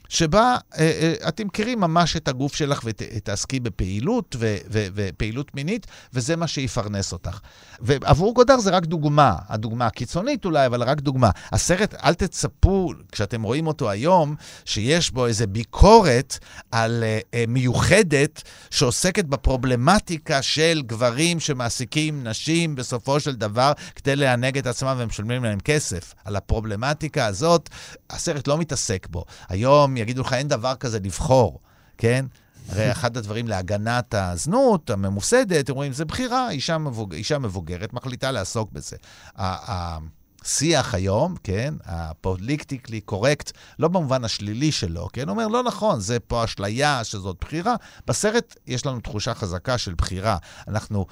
[0.09, 0.91] שבה אה,
[1.23, 6.47] אה, את תמכרי ממש את הגוף שלך ותעסקי בפעילות ו, ו, ופעילות מינית, וזה מה
[6.47, 7.39] שיפרנס אותך.
[7.79, 11.29] ועבור גודר זה רק דוגמה, הדוגמה הקיצונית אולי, אבל רק דוגמה.
[11.51, 16.37] הסרט, אל תצפו, כשאתם רואים אותו היום, שיש בו איזו ביקורת
[16.71, 24.57] על אה, אה, מיוחדת שעוסקת בפרובלמטיקה של גברים שמעסיקים נשים בסופו של דבר כדי לענג
[24.57, 26.13] את עצמם ומשלמים להם כסף.
[26.25, 27.69] על הפרובלמטיקה הזאת,
[28.09, 29.25] הסרט לא מתעסק בו.
[29.49, 31.59] היום יגידו לך, אין דבר כזה לבחור,
[31.97, 32.25] כן?
[32.69, 37.13] הרי אחד הדברים להגנת הזנות הממוסדת, אומרים, זה בחירה, אישה, מבוג...
[37.13, 38.95] אישה מבוגרת מחליטה לעסוק בזה.
[39.35, 46.43] השיח היום, כן, הפוליטיקלי קורקט, לא במובן השלילי שלו, כן, אומר, לא נכון, זה פה
[46.43, 47.75] אשליה שזאת בחירה.
[48.07, 50.37] בסרט יש לנו תחושה חזקה של בחירה.
[50.67, 51.05] אנחנו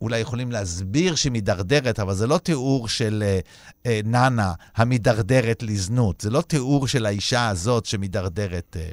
[0.00, 3.40] אולי יכולים להסביר שהיא מידרדרת, אבל זה לא תיאור של אה,
[3.86, 6.20] אה, נאנה המידרדרת לזנות.
[6.20, 8.76] זה לא תיאור של האישה הזאת שמידרדרת.
[8.80, 8.88] אה.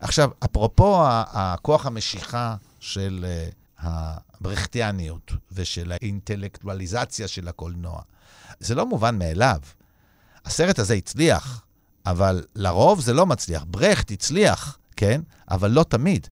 [0.00, 8.00] עכשיו, אפרופו הכוח המשיכה של אה, הברכטיאניות ושל האינטלקטואליזציה של הקולנוע,
[8.60, 9.58] זה לא מובן מאליו.
[10.44, 11.62] הסרט הזה הצליח,
[12.06, 13.64] אבל לרוב זה לא מצליח.
[13.68, 15.20] ברכט הצליח, כן?
[15.50, 16.28] אבל לא תמיד.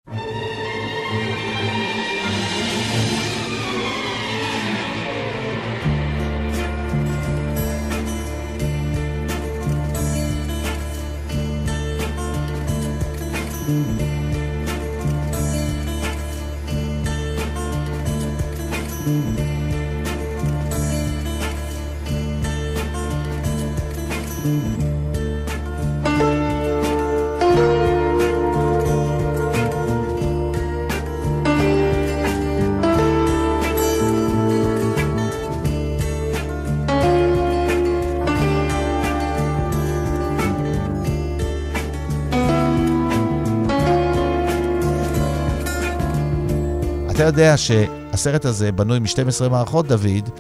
[13.67, 13.73] אתה
[47.27, 50.31] יודע שהסרט הזה בנוי מ-12 מערכות, דוד,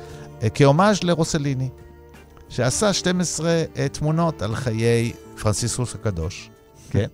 [0.43, 1.69] אה, כהומאז' לרוסליני,
[2.49, 6.51] שעשה 12 אה, תמונות על חיי פרנסיסקוס הקדוש,
[6.91, 7.07] כן?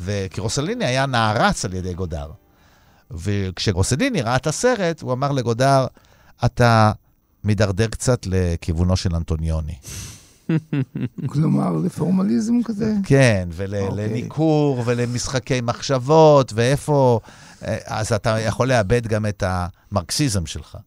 [0.00, 2.30] וכי רוסליני היה נערץ על ידי גודר.
[3.10, 5.86] וכשרוסליני ראה את הסרט, הוא אמר לגודר,
[6.44, 6.92] אתה
[7.44, 9.74] מידרדר קצת לכיוונו של אנטוניוני.
[11.32, 12.94] כלומר, לפורמליזם כזה?
[13.04, 14.94] כן, ולניכור, אוקיי.
[14.94, 17.20] ולמשחקי מחשבות, ואיפה...
[17.64, 20.78] אה, אז אתה יכול לאבד גם את המרקסיזם שלך.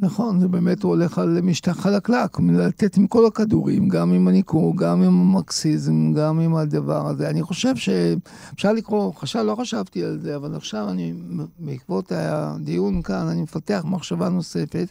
[0.00, 4.76] נכון, זה באמת הוא הולך על משטח חלקלק, לתת עם כל הכדורים, גם עם הניכור,
[4.76, 7.30] גם עם המרקסיזם, גם עם הדבר הזה.
[7.30, 11.14] אני חושב שאפשר לקרוא, חשב, לא חשבתי על זה, אבל עכשיו אני,
[11.58, 14.88] בעקבות הדיון כאן, אני מפתח מחשבה נוספת,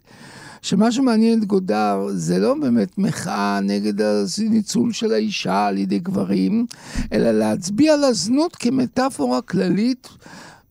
[0.61, 6.65] שמה שמעניין את גודר זה לא באמת מחאה נגד הניצול של האישה על ידי גברים,
[7.13, 10.07] אלא להצביע על הזנות כמטאפורה כללית.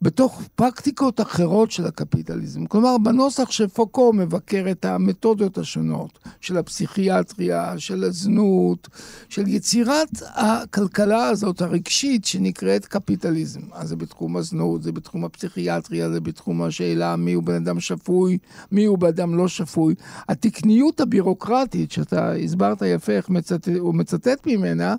[0.03, 2.67] בתוך פרקטיקות אחרות של הקפיטליזם.
[2.67, 8.89] כלומר, בנוסח שפוקו מבקר את המתודות השונות של הפסיכיאטריה, של הזנות,
[9.29, 13.61] של יצירת הכלכלה הזאת הרגשית שנקראת קפיטליזם.
[13.73, 18.39] אז זה בתחום הזנות, זה בתחום הפסיכיאטריה, זה בתחום השאלה מיהו בן אדם שפוי,
[18.73, 19.95] מיהו בן אדם לא שפוי.
[20.29, 24.95] התקניות הבירוקרטית, שאתה הסברת יפה איך מצטט, הוא מצטט ממנה,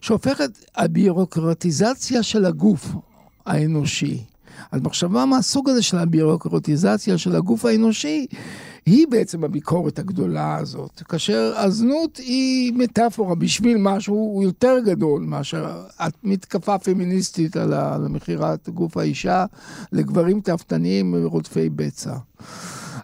[0.00, 2.86] שהופכת הבירוקרטיזציה של הגוף.
[3.46, 4.24] האנושי.
[4.72, 8.26] אז מחשבה מהסוג הזה של הבירוקרטיזציה של הגוף האנושי,
[8.86, 11.02] היא בעצם הביקורת הגדולה הזאת.
[11.08, 15.82] כאשר הזנות היא מטאפורה בשביל משהו יותר גדול מאשר
[16.24, 19.44] מתקפה פמיניסטית על מכירת גוף האישה
[19.92, 22.14] לגברים תאפתניים רודפי בצע.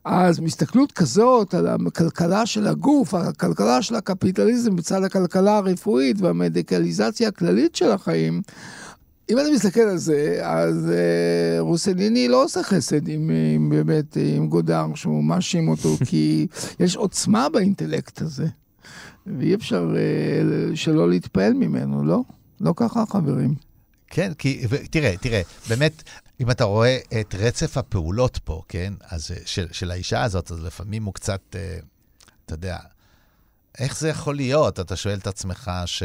[0.05, 7.76] אז מסתכלות כזאת על הכלכלה של הגוף, הכלכלה של הקפיטליזם בצד הכלכלה הרפואית והמדיקליזציה הכללית
[7.76, 8.42] של החיים,
[9.31, 14.49] אם אני מסתכל על זה, אז אה, רוסליני לא עושה חסד עם, עם באמת, עם
[14.49, 16.47] גודר, שהוא מאשים אותו, כי
[16.81, 18.47] יש עוצמה באינטלקט הזה,
[19.27, 22.21] ואי אפשר אה, שלא להתפעל ממנו, לא?
[22.61, 23.55] לא ככה, חברים.
[24.07, 26.03] כן, כי, תראה, תראה, באמת,
[26.41, 30.65] אם אתה רואה את רצף הפעולות פה, כן, אז אה, של, של האישה הזאת, אז
[30.65, 31.79] לפעמים הוא קצת, אה,
[32.47, 32.79] אתה יודע,
[33.79, 34.81] איך זה יכול להיות?
[34.81, 36.03] אתה שואל את עצמך ש...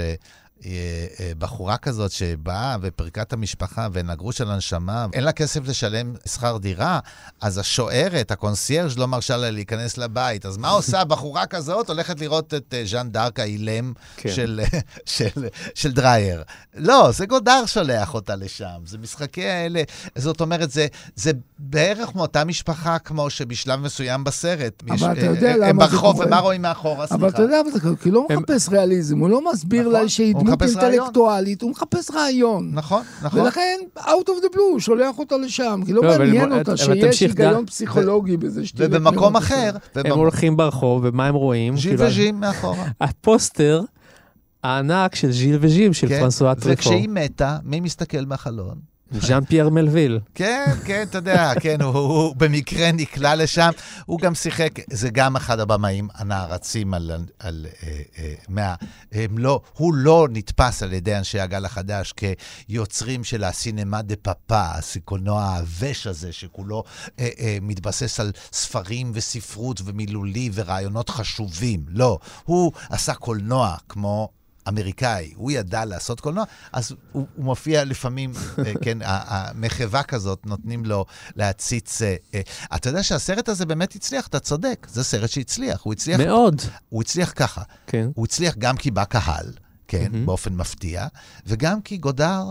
[0.65, 0.72] אה,
[1.20, 5.67] אה, בחורה כזאת שבאה ופירקה את המשפחה ואין לה גרוש על הנשמה, אין לה כסף
[5.67, 7.00] לשלם שכר דירה,
[7.41, 10.46] אז השוערת, הקונסיירג' לא מרשה לה להיכנס לבית.
[10.46, 11.89] אז מה עושה בחורה כזאת?
[11.89, 14.30] הולכת לראות את אה, ז'אן דארק האילם כן.
[14.30, 14.62] של,
[15.06, 16.43] של, של דרייר.
[16.76, 18.80] לא, זה גודאר שולח אותה לשם.
[18.86, 19.84] זה משחקי האלה.
[20.17, 24.84] זאת אומרת, זה, זה בערך מאותה משפחה כמו שבשלב מסוים בסרט.
[24.89, 25.70] אבל אתה יודע למה זה קורה.
[25.70, 27.06] הם ברחוב, ומה רואים מאחורה?
[27.12, 27.62] אבל אתה יודע,
[28.02, 30.00] כי הוא לא מחפש ריאליזם, הוא לא מסביר לה
[30.34, 30.47] נכון.
[30.48, 32.72] שהיא דמות אינטלקטואלית, הוא מחפש רעיון.
[32.74, 33.40] נכון, נכון.
[33.40, 37.20] ולכן, out of the blue, הוא שולח אותה לשם, כי לא, לא מעניין אותו שיש
[37.20, 38.90] היגיון פסיכולוגי בזה שתהיה...
[38.92, 39.72] ובמקום אחר...
[39.96, 41.78] הם הולכים ברחוב, ומה הם רואים?
[41.78, 42.86] ז'יל כאילו, וז'ים מאחורה.
[43.02, 43.82] הפוסטר
[44.64, 46.74] הענק של ז'יל וז'ים של כן, פרנסואה טריפו.
[46.74, 48.97] וכשהיא מתה, מי מסתכל מהחלון?
[49.12, 50.20] ז'אן פייר מלוויל.
[50.36, 53.70] כן, כן, אתה יודע, כן, הוא, הוא במקרה נקלע לשם.
[54.06, 57.12] הוא גם שיחק, זה גם אחד הבמאים הנערצים על...
[57.39, 58.76] על אה, אה, מה,
[59.12, 64.63] הם לא, הוא לא נתפס על ידי אנשי הגל החדש כיוצרים של הסינמה דה פאפה,
[65.08, 66.84] הקולנוע העבש הזה, שכולו
[67.20, 71.86] אה, אה, מתבסס על ספרים וספרות ומילולי ורעיונות חשובים.
[71.88, 74.30] לא, הוא עשה קולנוע כמו
[74.68, 78.34] אמריקאי, הוא ידע לעשות קולנוע, אז הוא, הוא מופיע לפעמים,
[78.66, 82.02] אה, כן, המחווה כזאת, נותנים לו להציץ.
[82.02, 82.42] אה, אה.
[82.76, 85.82] אתה יודע שהסרט הזה באמת הצליח, אתה צודק, זה סרט שהצליח.
[85.82, 86.20] הוא הצליח...
[86.20, 86.62] מאוד.
[86.90, 87.62] הוא הצליח ככה.
[87.88, 88.10] כן.
[88.16, 89.52] הוא הצליח גם כי בא קהל,
[89.88, 90.26] כן, mm-hmm.
[90.26, 91.08] באופן מפתיע,
[91.46, 92.44] וגם כי גודר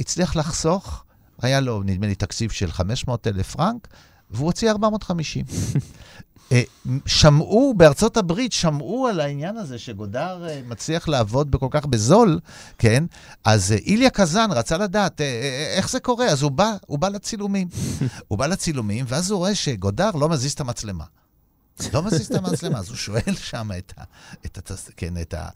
[0.00, 1.04] הצליח לחסוך,
[1.42, 3.88] היה לו, נדמה לי, תקציב של 500 אלף פרנק,
[4.30, 5.44] והוא הוציא 450.
[6.52, 6.62] אה,
[7.06, 12.40] שמעו, בארצות הברית שמעו על העניין הזה שגודר אה, מצליח לעבוד בכל כך בזול,
[12.78, 13.04] כן?
[13.44, 15.20] אז אה, איליה קזאן רצה לדעת
[15.76, 17.68] איך זה קורה, אז הוא בא, הוא בא לצילומים.
[18.28, 21.04] הוא בא לצילומים, ואז הוא רואה שגודר לא מזיז את המצלמה.
[21.92, 24.02] לא מזיז את המצלמה, אז הוא שואל שם את, ה,
[24.46, 25.48] את, ה, כן, את ה,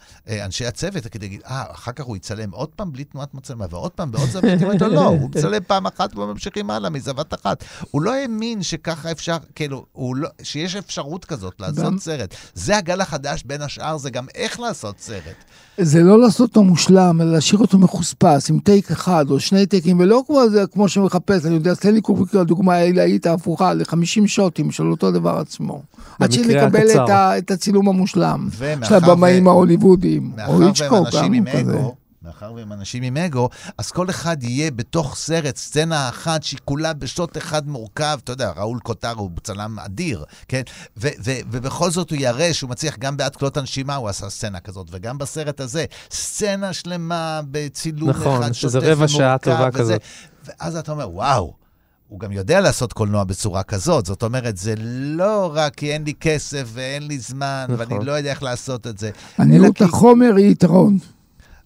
[0.44, 3.90] אנשי הצוות, כדי להגיד, אה, אחר כך הוא יצלם עוד פעם בלי תנועת מצלמה, ועוד
[3.90, 7.64] פעם בעוד זווית, הוא אומר, לא, הוא מצלם פעם אחת וממשיכים הלאה מזווית אחת.
[7.90, 12.34] הוא לא האמין שככה אפשר, כאילו, לא, שיש אפשרות כזאת לעשות סרט.
[12.54, 15.44] זה הגל החדש, בין השאר, זה גם איך לעשות סרט.
[15.78, 20.00] זה לא לעשות אותו מושלם, אלא להשאיר אותו מחוספס, עם טייק אחד או שני טייקים,
[20.00, 24.90] ולא כמו, זה, כמו שמחפש, אני יודע, סטנלי קובריק, לדוגמה, העילאית ההפוכה, ל-50 שוטים של
[24.90, 25.82] אותו דבר עצמו.
[26.20, 28.48] עד שנקבל את, את הצילום המושלם
[28.84, 31.78] של הבמאים ההוליוודיים, או היצ'קוק, גם כזה.
[32.26, 33.48] מאחר והם אנשים עם אגו,
[33.78, 38.18] אז כל אחד יהיה בתוך סרט, סצנה אחת שהיא כולה בשוט אחד מורכב.
[38.24, 40.62] אתה יודע, ראול קוטר הוא צלם אדיר, כן?
[40.96, 44.60] ו- ו- ובכל זאת הוא יראה שהוא מצליח, גם בעד קלות הנשימה הוא עשה סצנה
[44.60, 48.86] כזאת, וגם בסרט הזה, סצנה שלמה בצילום נכון, אחד שוטף ומורכב.
[48.86, 50.00] נכון, שזה רבע שעה טובה וזה, כזאת.
[50.44, 51.65] ואז אתה אומר, וואו.
[52.08, 54.06] הוא גם יודע לעשות קולנוע בצורה כזאת.
[54.06, 57.92] זאת אומרת, זה לא רק כי אין לי כסף ואין לי זמן, נכון.
[57.92, 59.10] ואני לא יודע איך לעשות את זה.
[59.38, 60.98] עניות החומר היא יתרון.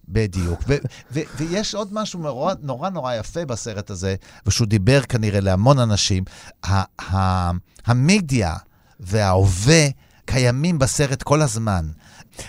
[0.09, 0.61] בדיוק.
[0.69, 0.77] ו-
[1.13, 4.15] ו- ויש עוד משהו נורא, נורא נורא יפה בסרט הזה,
[4.47, 6.25] ושהוא דיבר כנראה להמון אנשים.
[6.67, 7.51] ה- ה-
[7.87, 8.55] המדיה
[9.01, 9.87] וההווה
[10.25, 11.87] קיימים בסרט כל הזמן.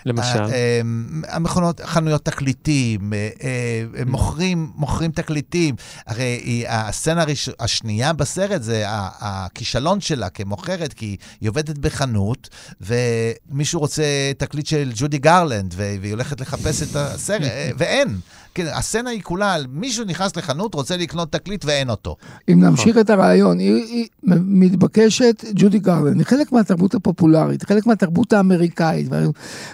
[0.06, 0.44] למשל?
[0.44, 0.82] אה,
[1.28, 5.76] המכונות, חנויות תקליטים, אה, אה, מוכרים, מוכרים תקליטים.
[6.08, 7.24] הרי הסצנה
[7.60, 12.50] השנייה בסרט זה הכישלון שלה כמוכרת, כי היא עובדת בחנות,
[12.82, 14.04] ומישהו רוצה
[14.38, 18.20] תקליט של ג'ודי גרלנד, והיא הולכת לחפש את הסרט, ואין.
[18.56, 22.16] כן, הסצנה היא כולה על מישהו נכנס לחנות, רוצה לקנות תקליט ואין אותו.
[22.50, 24.08] אם נמשיך את הרעיון, היא, היא
[24.46, 29.08] מתבקשת ג'ודי גרלנד, היא חלק מהתרבות הפופולרית, חלק מהתרבות האמריקאית,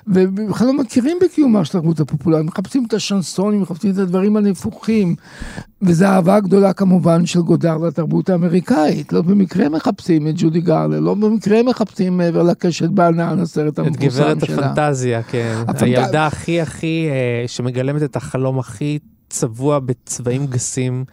[0.07, 5.15] ובכלל לא מכירים בקיומה של התרבות הפופולרית, מחפשים את השנסונים, מחפשים את הדברים הנפוחים,
[5.81, 9.13] וזו אהבה גדולה כמובן של גודר לתרבות האמריקאית.
[9.13, 14.31] לא במקרה מחפשים את ג'ודי גרלנד, לא במקרה מחפשים מעבר לקשת בענן, הסרט המפורסם שלה.
[14.31, 15.63] את גברת הפנטזיה, כן.
[15.67, 15.81] הפנט...
[15.81, 18.99] הילדה הכי הכי, אה, שמגלמת את החלום הכי
[19.29, 21.05] צבוע בצבעים גסים.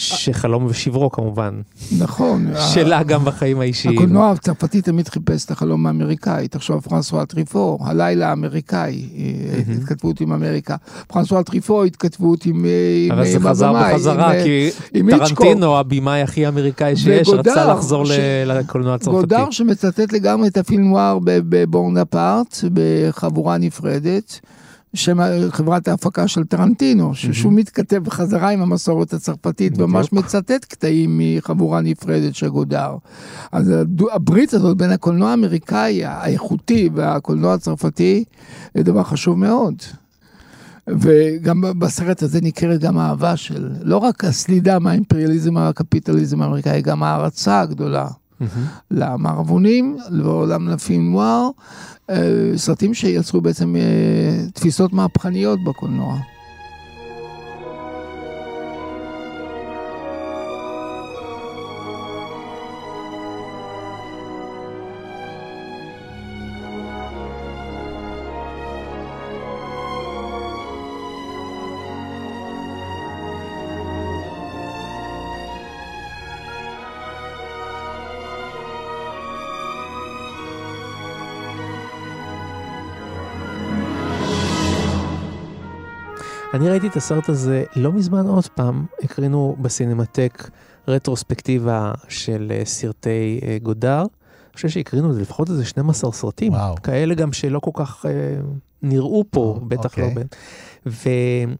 [0.00, 1.60] שחלום ושברו כמובן.
[1.98, 2.46] נכון.
[2.74, 3.98] שלה גם בחיים האישיים.
[3.98, 6.48] הקולנוע הצרפתי תמיד חיפש את החלום האמריקאי.
[6.48, 9.08] תחשוב, פרנסואה טריפו, הלילה האמריקאי,
[9.76, 10.76] התכתבות עם אמריקה.
[11.06, 13.10] פרנסואה טריפו, התכתבות עם הבמאי.
[13.12, 14.70] אבל זה חזר בחזרה, כי
[15.10, 18.04] טרנטינו, הבמאי הכי אמריקאי שיש, רצה לחזור
[18.46, 19.20] לקולנוע הצרפתי.
[19.20, 24.40] גודר שמצטט לגמרי את הפילמואר בבורנפארט, בחבורה נפרדת.
[24.94, 25.18] שם
[25.50, 32.34] חברת ההפקה של טרנטינו, שהוא מתכתב בחזרה עם המסורת הצרפתית, וממש מצטט קטעים מחבורה נפרדת
[32.34, 32.96] של גודר.
[33.52, 33.72] אז
[34.12, 38.24] הברית הזאת בין הקולנוע האמריקאי האיכותי והקולנוע הצרפתי,
[38.74, 39.74] זה דבר חשוב מאוד.
[40.88, 47.60] וגם בסרט הזה ניכרת גם אהבה של, לא רק הסלידה מהאימפריאליזם הקפיטליזם האמריקאי, גם הערצה
[47.60, 48.08] הגדולה.
[48.90, 51.50] למערבונים, לעולם לפים נוער,
[52.10, 56.18] אה, סרטים שיצרו בעצם אה, תפיסות מהפכניות בקולנוע.
[86.58, 90.50] אני ראיתי את הסרט הזה לא מזמן עוד פעם, הקרינו בסינמטק
[90.88, 94.00] רטרוספקטיבה של אה, סרטי אה, גודר.
[94.00, 96.74] אני חושב שהקרינו לפחות איזה 12 סרטים, וואו.
[96.82, 98.10] כאלה גם שלא כל כך אה,
[98.82, 100.24] נראו פה, או, בטח לא אוקיי.
[100.86, 101.56] לא בין.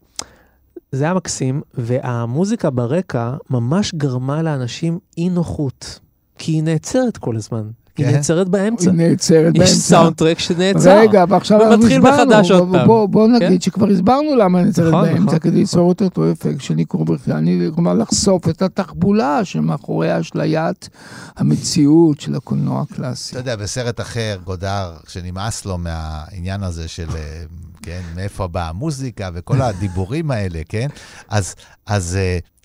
[0.93, 6.01] זה היה מקסים, והמוזיקה ברקע ממש גרמה לאנשים אי נוחות,
[6.39, 7.71] כי היא נעצרת כל הזמן.
[7.99, 8.13] היא כן.
[8.13, 8.91] נעצרת באמצע.
[8.91, 9.75] היא נעצרת יש באמצע.
[9.75, 10.99] סאונדטרק שנעצר.
[11.01, 12.87] רגע, ועכשיו אנחנו ומתחיל הסברנו, מחדש עוד בוא- פעם.
[12.87, 13.47] בוא- בוא כן?
[13.47, 17.05] נגיד שכבר הסברנו למה צריך נכון, באמצע, נכון, כדי ליצור את אותו אפקט של ניכור
[17.05, 17.45] בכלל,
[17.75, 20.89] כלומר לחשוף את התחבולה שמאחורי אשליית
[21.37, 23.31] המציאות של הקולנוע הקלאסי.
[23.33, 27.43] אתה יודע, בסרט אחר, גודר, שנמאס לו מהעניין הזה של, אה,
[27.83, 30.89] כן, מאיפה באה המוזיקה וכל הדיבורים האלה, כן?
[31.29, 31.55] אז,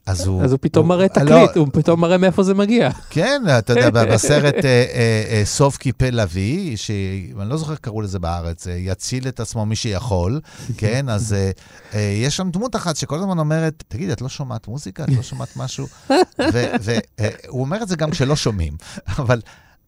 [0.06, 0.44] אז, אה, אז הוא...
[0.44, 2.90] אז הוא פתאום מראה לא, תקליט, הוא פתאום מראה מאיפה זה מגיע.
[3.10, 8.02] כן, אתה יודע, בסרט אה, אה, אה, סוף קיפל לביא, שאני לא זוכר איך קראו
[8.02, 10.40] לזה בארץ, אה, יציל את עצמו מי שיכול,
[10.78, 11.10] כן?
[11.10, 11.52] אז אה,
[11.94, 15.04] אה, יש שם דמות אחת שכל הזמן אומרת, תגיד, את לא שומעת מוזיקה?
[15.04, 15.88] את לא שומעת משהו?
[16.40, 18.74] והוא אומר את זה גם כשלא שומעים,
[19.20, 19.40] אבל...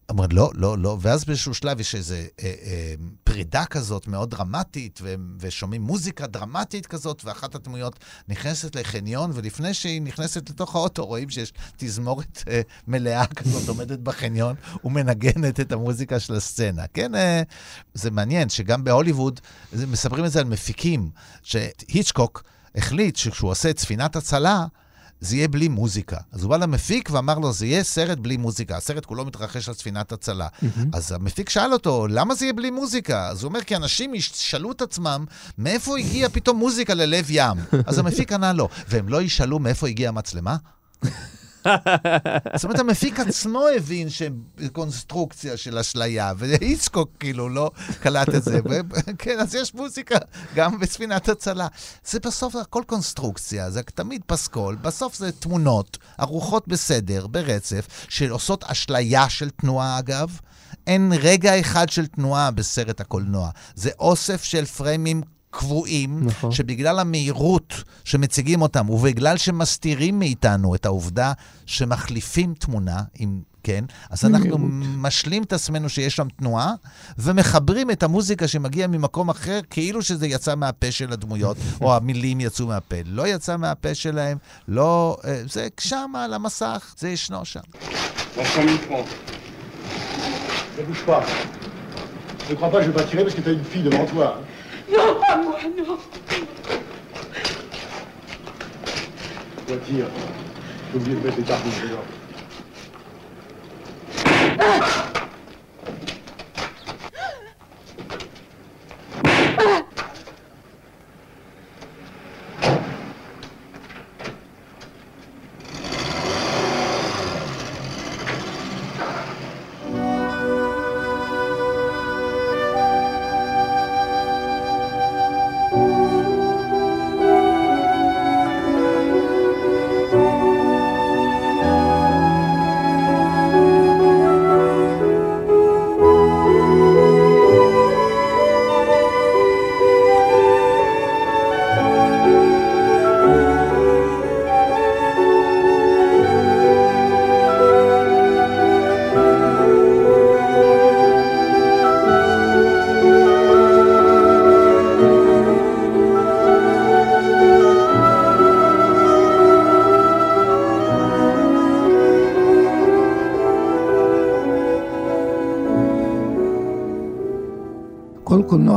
[0.10, 2.94] אומר, לא, לא, לא, ואז באיזשהו שלב יש איזו אה, אה,
[3.24, 10.02] פרידה כזאת מאוד דרמטית, ו- ושומעים מוזיקה דרמטית כזאת, ואחת הדמויות נכנסת לחניון, ולפני שהיא
[10.02, 16.34] נכנסת לתוך האוטו, רואים שיש תזמורת אה, מלאה כזאת עומדת בחניון, ומנגנת את המוזיקה של
[16.34, 16.88] הסצנה.
[16.94, 17.42] כן, אה,
[17.94, 19.40] זה מעניין שגם בהוליווד,
[19.74, 21.10] מספרים את זה על מפיקים,
[21.44, 22.44] שהיצ'קוק
[22.76, 24.66] החליט שכשהוא עושה את ספינת הצלה,
[25.22, 26.18] זה יהיה בלי מוזיקה.
[26.32, 28.78] אז הוא בא למפיק ואמר לו, זה יהיה סרט בלי מוזיקה.
[28.78, 30.48] הסרט כולו מתרחש על ספינת הצלה.
[30.94, 33.28] אז המפיק שאל אותו, למה זה יהיה בלי מוזיקה?
[33.28, 35.26] אז הוא אומר, כי אנשים ישאלו את עצמם,
[35.58, 37.58] מאיפה הגיעה פתאום מוזיקה ללב ים?
[37.86, 40.56] אז המפיק ענה לו, והם לא ישאלו מאיפה הגיעה המצלמה?
[42.56, 48.60] זאת אומרת, המפיק עצמו הבין שקונסטרוקציה של אשליה, ואיצקוק כאילו לא קלט את זה.
[49.18, 50.16] כן, אז יש מוזיקה
[50.56, 51.68] גם בספינת הצלה.
[52.06, 59.30] זה בסוף הכל קונסטרוקציה, זה תמיד פסקול, בסוף זה תמונות, ארוחות בסדר, ברצף, שעושות אשליה
[59.30, 60.40] של תנועה אגב.
[60.88, 63.50] אין רגע אחד של תנועה בסרט הקולנוע.
[63.76, 65.22] זה אוסף של פריימים
[65.58, 66.52] קבועים, נכון.
[66.52, 71.34] שבגלל המהירות שמציגים אותם, ובגלל שמסתירים מאיתנו את העובדה
[71.66, 74.58] שמחליפים תמונה, עם, כן, אז אנחנו
[74.98, 76.74] משלים את עצמנו שיש שם תנועה,
[77.18, 82.68] ומחברים את המוזיקה שמגיעה ממקום אחר, כאילו שזה יצא מהפה של הדמויות, או המילים יצאו
[82.68, 82.96] מהפה.
[83.06, 84.38] לא יצא מהפה שלהם,
[84.68, 85.18] לא...
[85.26, 87.60] אה, זה שם על המסך, זה ישנו שם.
[92.50, 94.38] Ne crois pas que je vais pas tirer parce que t'as une fille devant toi.
[94.38, 94.55] hein.
[94.92, 95.98] Non, pas moi, non.
[99.68, 100.06] Toi, tire.
[100.92, 101.98] J'ai oublié de mettre les cartouches dedans.
[101.98, 102.25] כל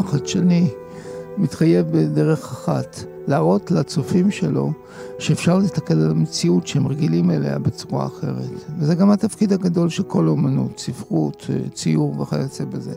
[0.09, 0.71] חדשני
[1.39, 2.97] מתחייב בדרך אחת,
[3.29, 4.73] להראות לצופים שלו
[5.19, 8.51] שאפשר להסתכל על המציאות שהם רגילים אליה בצורה אחרת.
[8.79, 12.95] וזה גם התפקיד הגדול של כל אומנות, ספרות, אה, ציור וכיוצא בזה.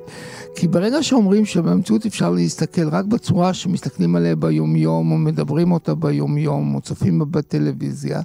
[0.55, 6.75] כי ברגע שאומרים שבמציאות אפשר להסתכל רק בצורה שמסתכלים עליה ביומיום, או מדברים אותה ביומיום,
[6.75, 8.21] או צופים בה בטלוויזיה,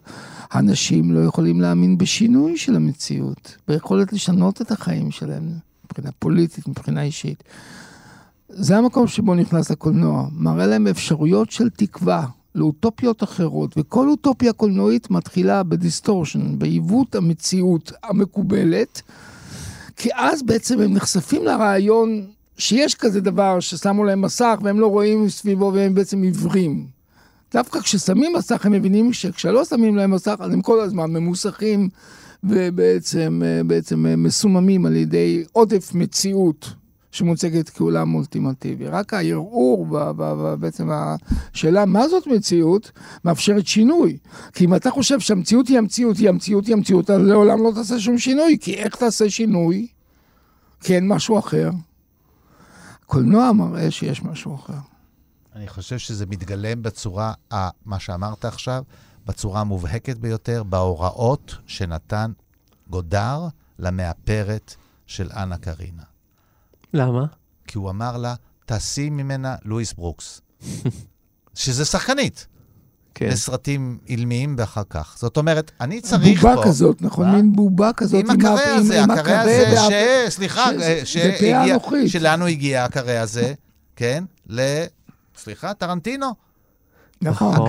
[0.55, 5.49] אנשים לא יכולים להאמין בשינוי של המציאות, ביכולת לשנות את החיים שלהם,
[5.84, 7.43] מבחינה פוליטית, מבחינה אישית.
[8.49, 15.11] זה המקום שבו נכנס הקולנוע, מראה להם אפשרויות של תקווה לאוטופיות אחרות, וכל אוטופיה קולנועית
[15.11, 19.03] מתחילה ב distortion, בעיוות המציאות המקובלת,
[19.97, 22.26] כי אז בעצם הם נחשפים לרעיון
[22.59, 26.86] שיש כזה דבר ששמו להם מסך והם לא רואים סביבו והם בעצם עיוורים.
[27.53, 31.88] דווקא כששמים מסך הם מבינים שכשלא שמים להם מסך אז הם כל הזמן ממוסכים
[32.44, 36.74] ובעצם בעצם מסוממים על ידי עודף מציאות
[37.11, 38.87] שמוצגת כעולם אולטימטיבי.
[38.87, 42.93] רק הערעור ובעצם השאלה מה זאת מציאות
[43.25, 44.19] מאפשרת שינוי.
[44.53, 47.99] כי אם אתה חושב שהמציאות היא המציאות, היא המציאות, היא המציאות, אז לעולם לא תעשה
[47.99, 48.59] שום שינוי.
[48.61, 49.87] כי איך תעשה שינוי?
[50.81, 51.71] כי אין משהו אחר.
[53.07, 54.79] קולנוע מראה שיש משהו אחר.
[55.57, 57.33] אני חושב שזה מתגלם בצורה,
[57.85, 58.83] מה שאמרת עכשיו,
[59.27, 62.33] בצורה המובהקת ביותר, בהוראות שנתן
[62.91, 63.47] גודר
[63.79, 64.75] למאפרת
[65.07, 66.03] של אנה קרינה.
[66.95, 67.24] למה?
[67.66, 68.34] כי הוא אמר לה,
[68.66, 70.41] תעשי ממנה לואיס ברוקס.
[71.55, 72.47] שזה שחקנית.
[73.14, 73.30] כן.
[73.30, 75.14] בסרטים אילמיים ואחר כך.
[75.18, 76.55] זאת אומרת, אני צריך פה...
[76.55, 77.30] בובה כזאת, נכון?
[77.34, 79.93] מין בובה כזאת עם הקרא ה- הזה, עם הקרא הזה, ש...
[80.34, 82.11] סליחה, ש- אה, זה שהגיע, פאה אנוכית.
[82.11, 83.53] שלאנו הגיע הקרא הזה,
[83.97, 84.24] כן?
[84.49, 84.61] ל...
[85.39, 86.26] סליחה, טרנטינו.
[87.22, 87.57] נכון.
[87.57, 87.68] הוא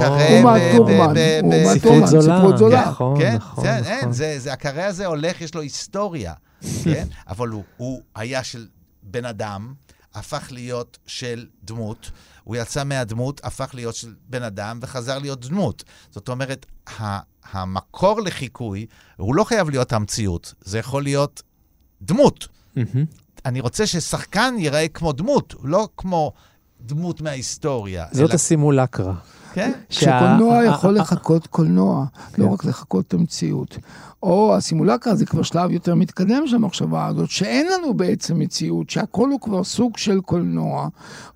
[1.44, 2.58] הוא ספרות זולה.
[2.58, 2.86] זולה.
[2.90, 4.12] נכון, כן, נכון, זה, נכון.
[4.38, 6.34] זה, הקרא הזה הולך, יש לו היסטוריה,
[6.84, 7.08] כן?
[7.28, 8.68] אבל הוא, הוא היה של
[9.12, 9.74] בן אדם,
[10.16, 12.12] הפך להיות של דמות,
[12.44, 15.84] הוא יצא מהדמות, הפך להיות של בן אדם וחזר להיות דמות.
[16.12, 16.66] זאת אומרת,
[17.00, 17.20] ה,
[17.54, 18.86] המקור לחיקוי,
[19.18, 21.42] הוא לא חייב להיות המציאות, זה יכול להיות
[22.02, 22.48] דמות.
[22.76, 23.06] מהמם.
[23.46, 26.32] אני רוצה ששחקן ייראה כמו דמות, לא כמו
[26.82, 28.06] דמות מההיסטוריה.
[28.12, 29.14] זאת אלא- הסימולקרה.
[29.54, 29.72] כן?
[29.90, 32.42] שקולנוע יכול לחקות קולנוע, כן.
[32.42, 33.78] לא רק לחקות את המציאות.
[34.28, 39.30] או הסימולקה זה כבר שלב יותר מתקדם של המחשבה הזאת, שאין לנו בעצם מציאות, שהכל
[39.30, 40.88] הוא כבר סוג של קולנוע,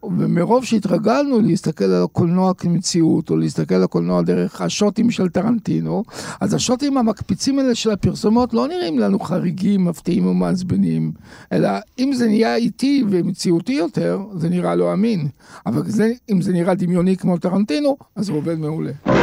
[0.04, 6.04] ומרוב שהתרגלנו להסתכל על הקולנוע כמציאות, או להסתכל על הקולנוע דרך השוטים של טרנטינו,
[6.42, 11.12] אז השוטים המקפיצים האלה של הפרסומות לא נראים לנו חריגים, מפתיעים ומעצבנים,
[11.52, 11.70] אלא
[12.00, 15.28] אם זה נהיה איטי ומציאותי יותר, זה נראה לא אמין.
[15.66, 19.21] אבל זה, אם זה נראה דמיוני כמו טרנטינו, אז הוא עובד מעולה.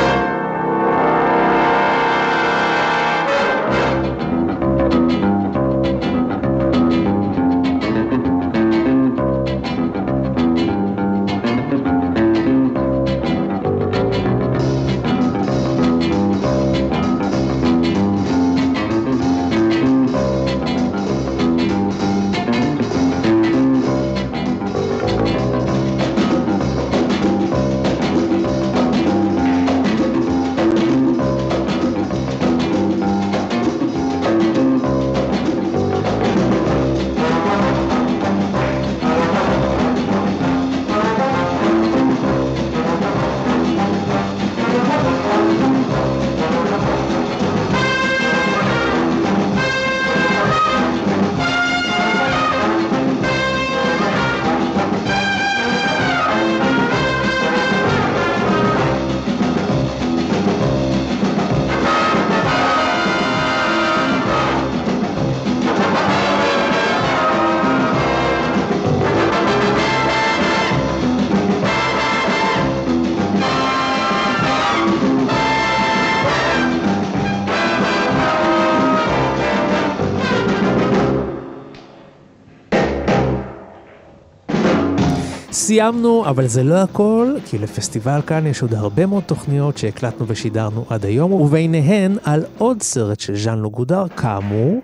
[85.69, 90.85] סיימנו, אבל זה לא הכל, כי לפסטיבל כאן יש עוד הרבה מאוד תוכניות שהקלטנו ושידרנו
[90.89, 94.81] עד היום, וביניהן על עוד סרט של ז'אן לו גודר, כאמור,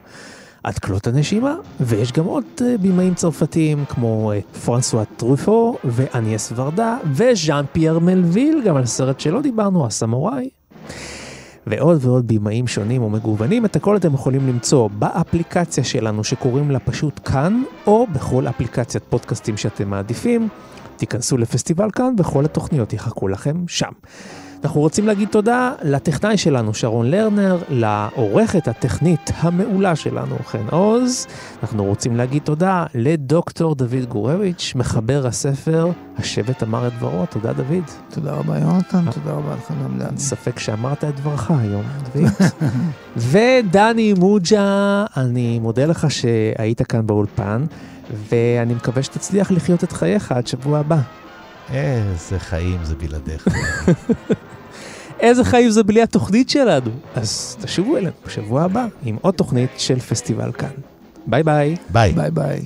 [0.65, 6.97] עד כלות הנשימה, ויש גם עוד אה, בימאים צרפתיים כמו אה, פרנסואה טרופו ואניאס ורדה,
[7.13, 10.49] וז'אן פייר מלוויל, גם על סרט שלא דיברנו, הסמוראי.
[11.67, 17.21] ועוד ועוד בימאים שונים ומגוונים, את הכל אתם יכולים למצוא באפליקציה שלנו שקוראים לה פשוט
[17.25, 20.49] כאן, או בכל אפליקציית פודקאסטים שאתם מעדיפים.
[20.97, 23.93] תיכנסו לפסטיבל כאן וכל התוכניות יחכו לכם שם.
[24.65, 31.27] אנחנו רוצים להגיד תודה לטכנאי שלנו, שרון לרנר, לעורכת הטכנית המעולה שלנו, חן עוז.
[31.63, 37.27] אנחנו רוצים להגיד תודה לדוקטור דוד גורביץ', מחבר הספר "השבט אמר את דברו".
[37.27, 37.85] תודה, דוד.
[38.11, 40.19] תודה רבה, יונתן, תודה רבה לך גם דני.
[40.19, 41.83] ספק שאמרת את דברך היום,
[42.15, 42.31] דוד.
[43.31, 47.65] ודני מוג'ה, אני מודה לך שהיית כאן באולפן,
[48.11, 50.99] ואני מקווה שתצליח לחיות את חייך עד שבוע הבא.
[51.73, 53.49] איזה חיים זה בלעדיך.
[55.21, 56.91] איזה חיים זה בלי התוכנית שלנו?
[57.15, 60.69] אז תשובו אלינו בשבוע הבא עם עוד תוכנית של פסטיבל כאן.
[61.27, 61.77] ביי ביי.
[61.91, 62.13] ביי.
[62.13, 62.65] ביי ביי.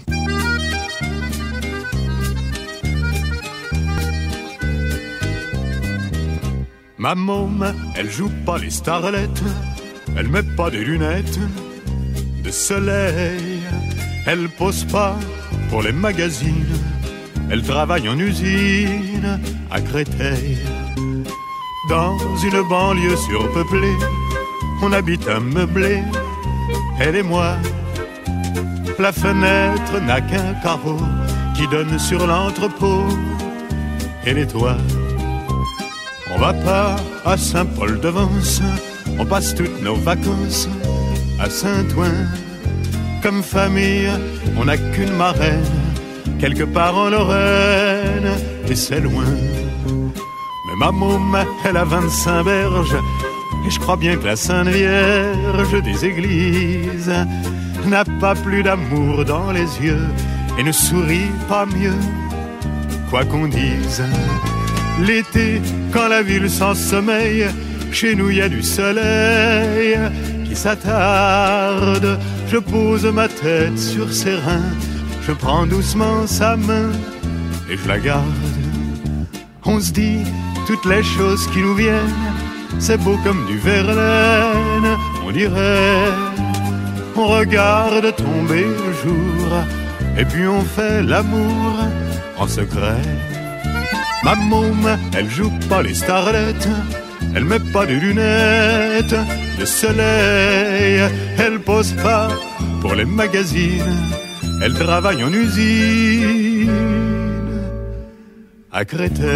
[6.98, 9.44] Ma môme, elle joue pas les starlettes,
[10.16, 11.38] elle met pas des lunettes
[12.42, 13.57] de soleil,
[14.28, 15.16] elle pose pas
[15.70, 16.76] pour les magazines,
[17.50, 20.58] elle travaille en usine à Créteil.
[21.88, 23.96] Dans une banlieue surpeuplée,
[24.82, 26.02] on habite un meublé,
[27.00, 27.56] elle et moi.
[28.98, 31.00] La fenêtre n'a qu'un carreau
[31.54, 33.04] qui donne sur l'entrepôt
[34.26, 34.76] et les toits.
[36.34, 38.60] On va pas à Saint-Paul-de-Vence,
[39.18, 40.68] on passe toutes nos vacances
[41.40, 42.26] à Saint-Ouen.
[43.22, 44.10] Comme famille,
[44.56, 45.64] on n'a qu'une marraine,
[46.38, 48.30] quelque part en Lorraine,
[48.68, 49.24] et c'est loin.
[50.78, 52.96] ma môme, elle a 25 berges.
[53.66, 57.12] Et je crois bien que la Sainte Vierge des églises
[57.86, 60.06] n'a pas plus d'amour dans les yeux
[60.58, 61.98] et ne sourit pas mieux,
[63.10, 64.02] quoi qu'on dise.
[65.00, 65.60] L'été,
[65.92, 67.46] quand la ville s'ensommeille,
[67.92, 69.98] chez nous y a du soleil
[70.44, 72.18] qui s'attarde.
[72.50, 74.72] Je pose ma tête sur ses reins,
[75.26, 76.90] je prends doucement sa main
[77.70, 78.24] et je la garde.
[79.66, 80.20] On se dit
[80.66, 82.32] toutes les choses qui nous viennent,
[82.78, 84.96] c'est beau comme du verlaine,
[85.26, 86.08] on dirait.
[87.16, 89.48] On regarde tomber le jour,
[90.16, 91.74] et puis on fait l'amour
[92.38, 93.02] en secret.
[94.22, 96.68] Ma môme, elle joue pas les starlettes,
[97.34, 99.16] elle met pas de lunettes
[99.58, 101.02] de soleil,
[101.38, 102.28] elle pose pas
[102.80, 103.96] pour les magazines,
[104.62, 106.70] elle travaille en usine
[108.72, 109.28] à Créteil.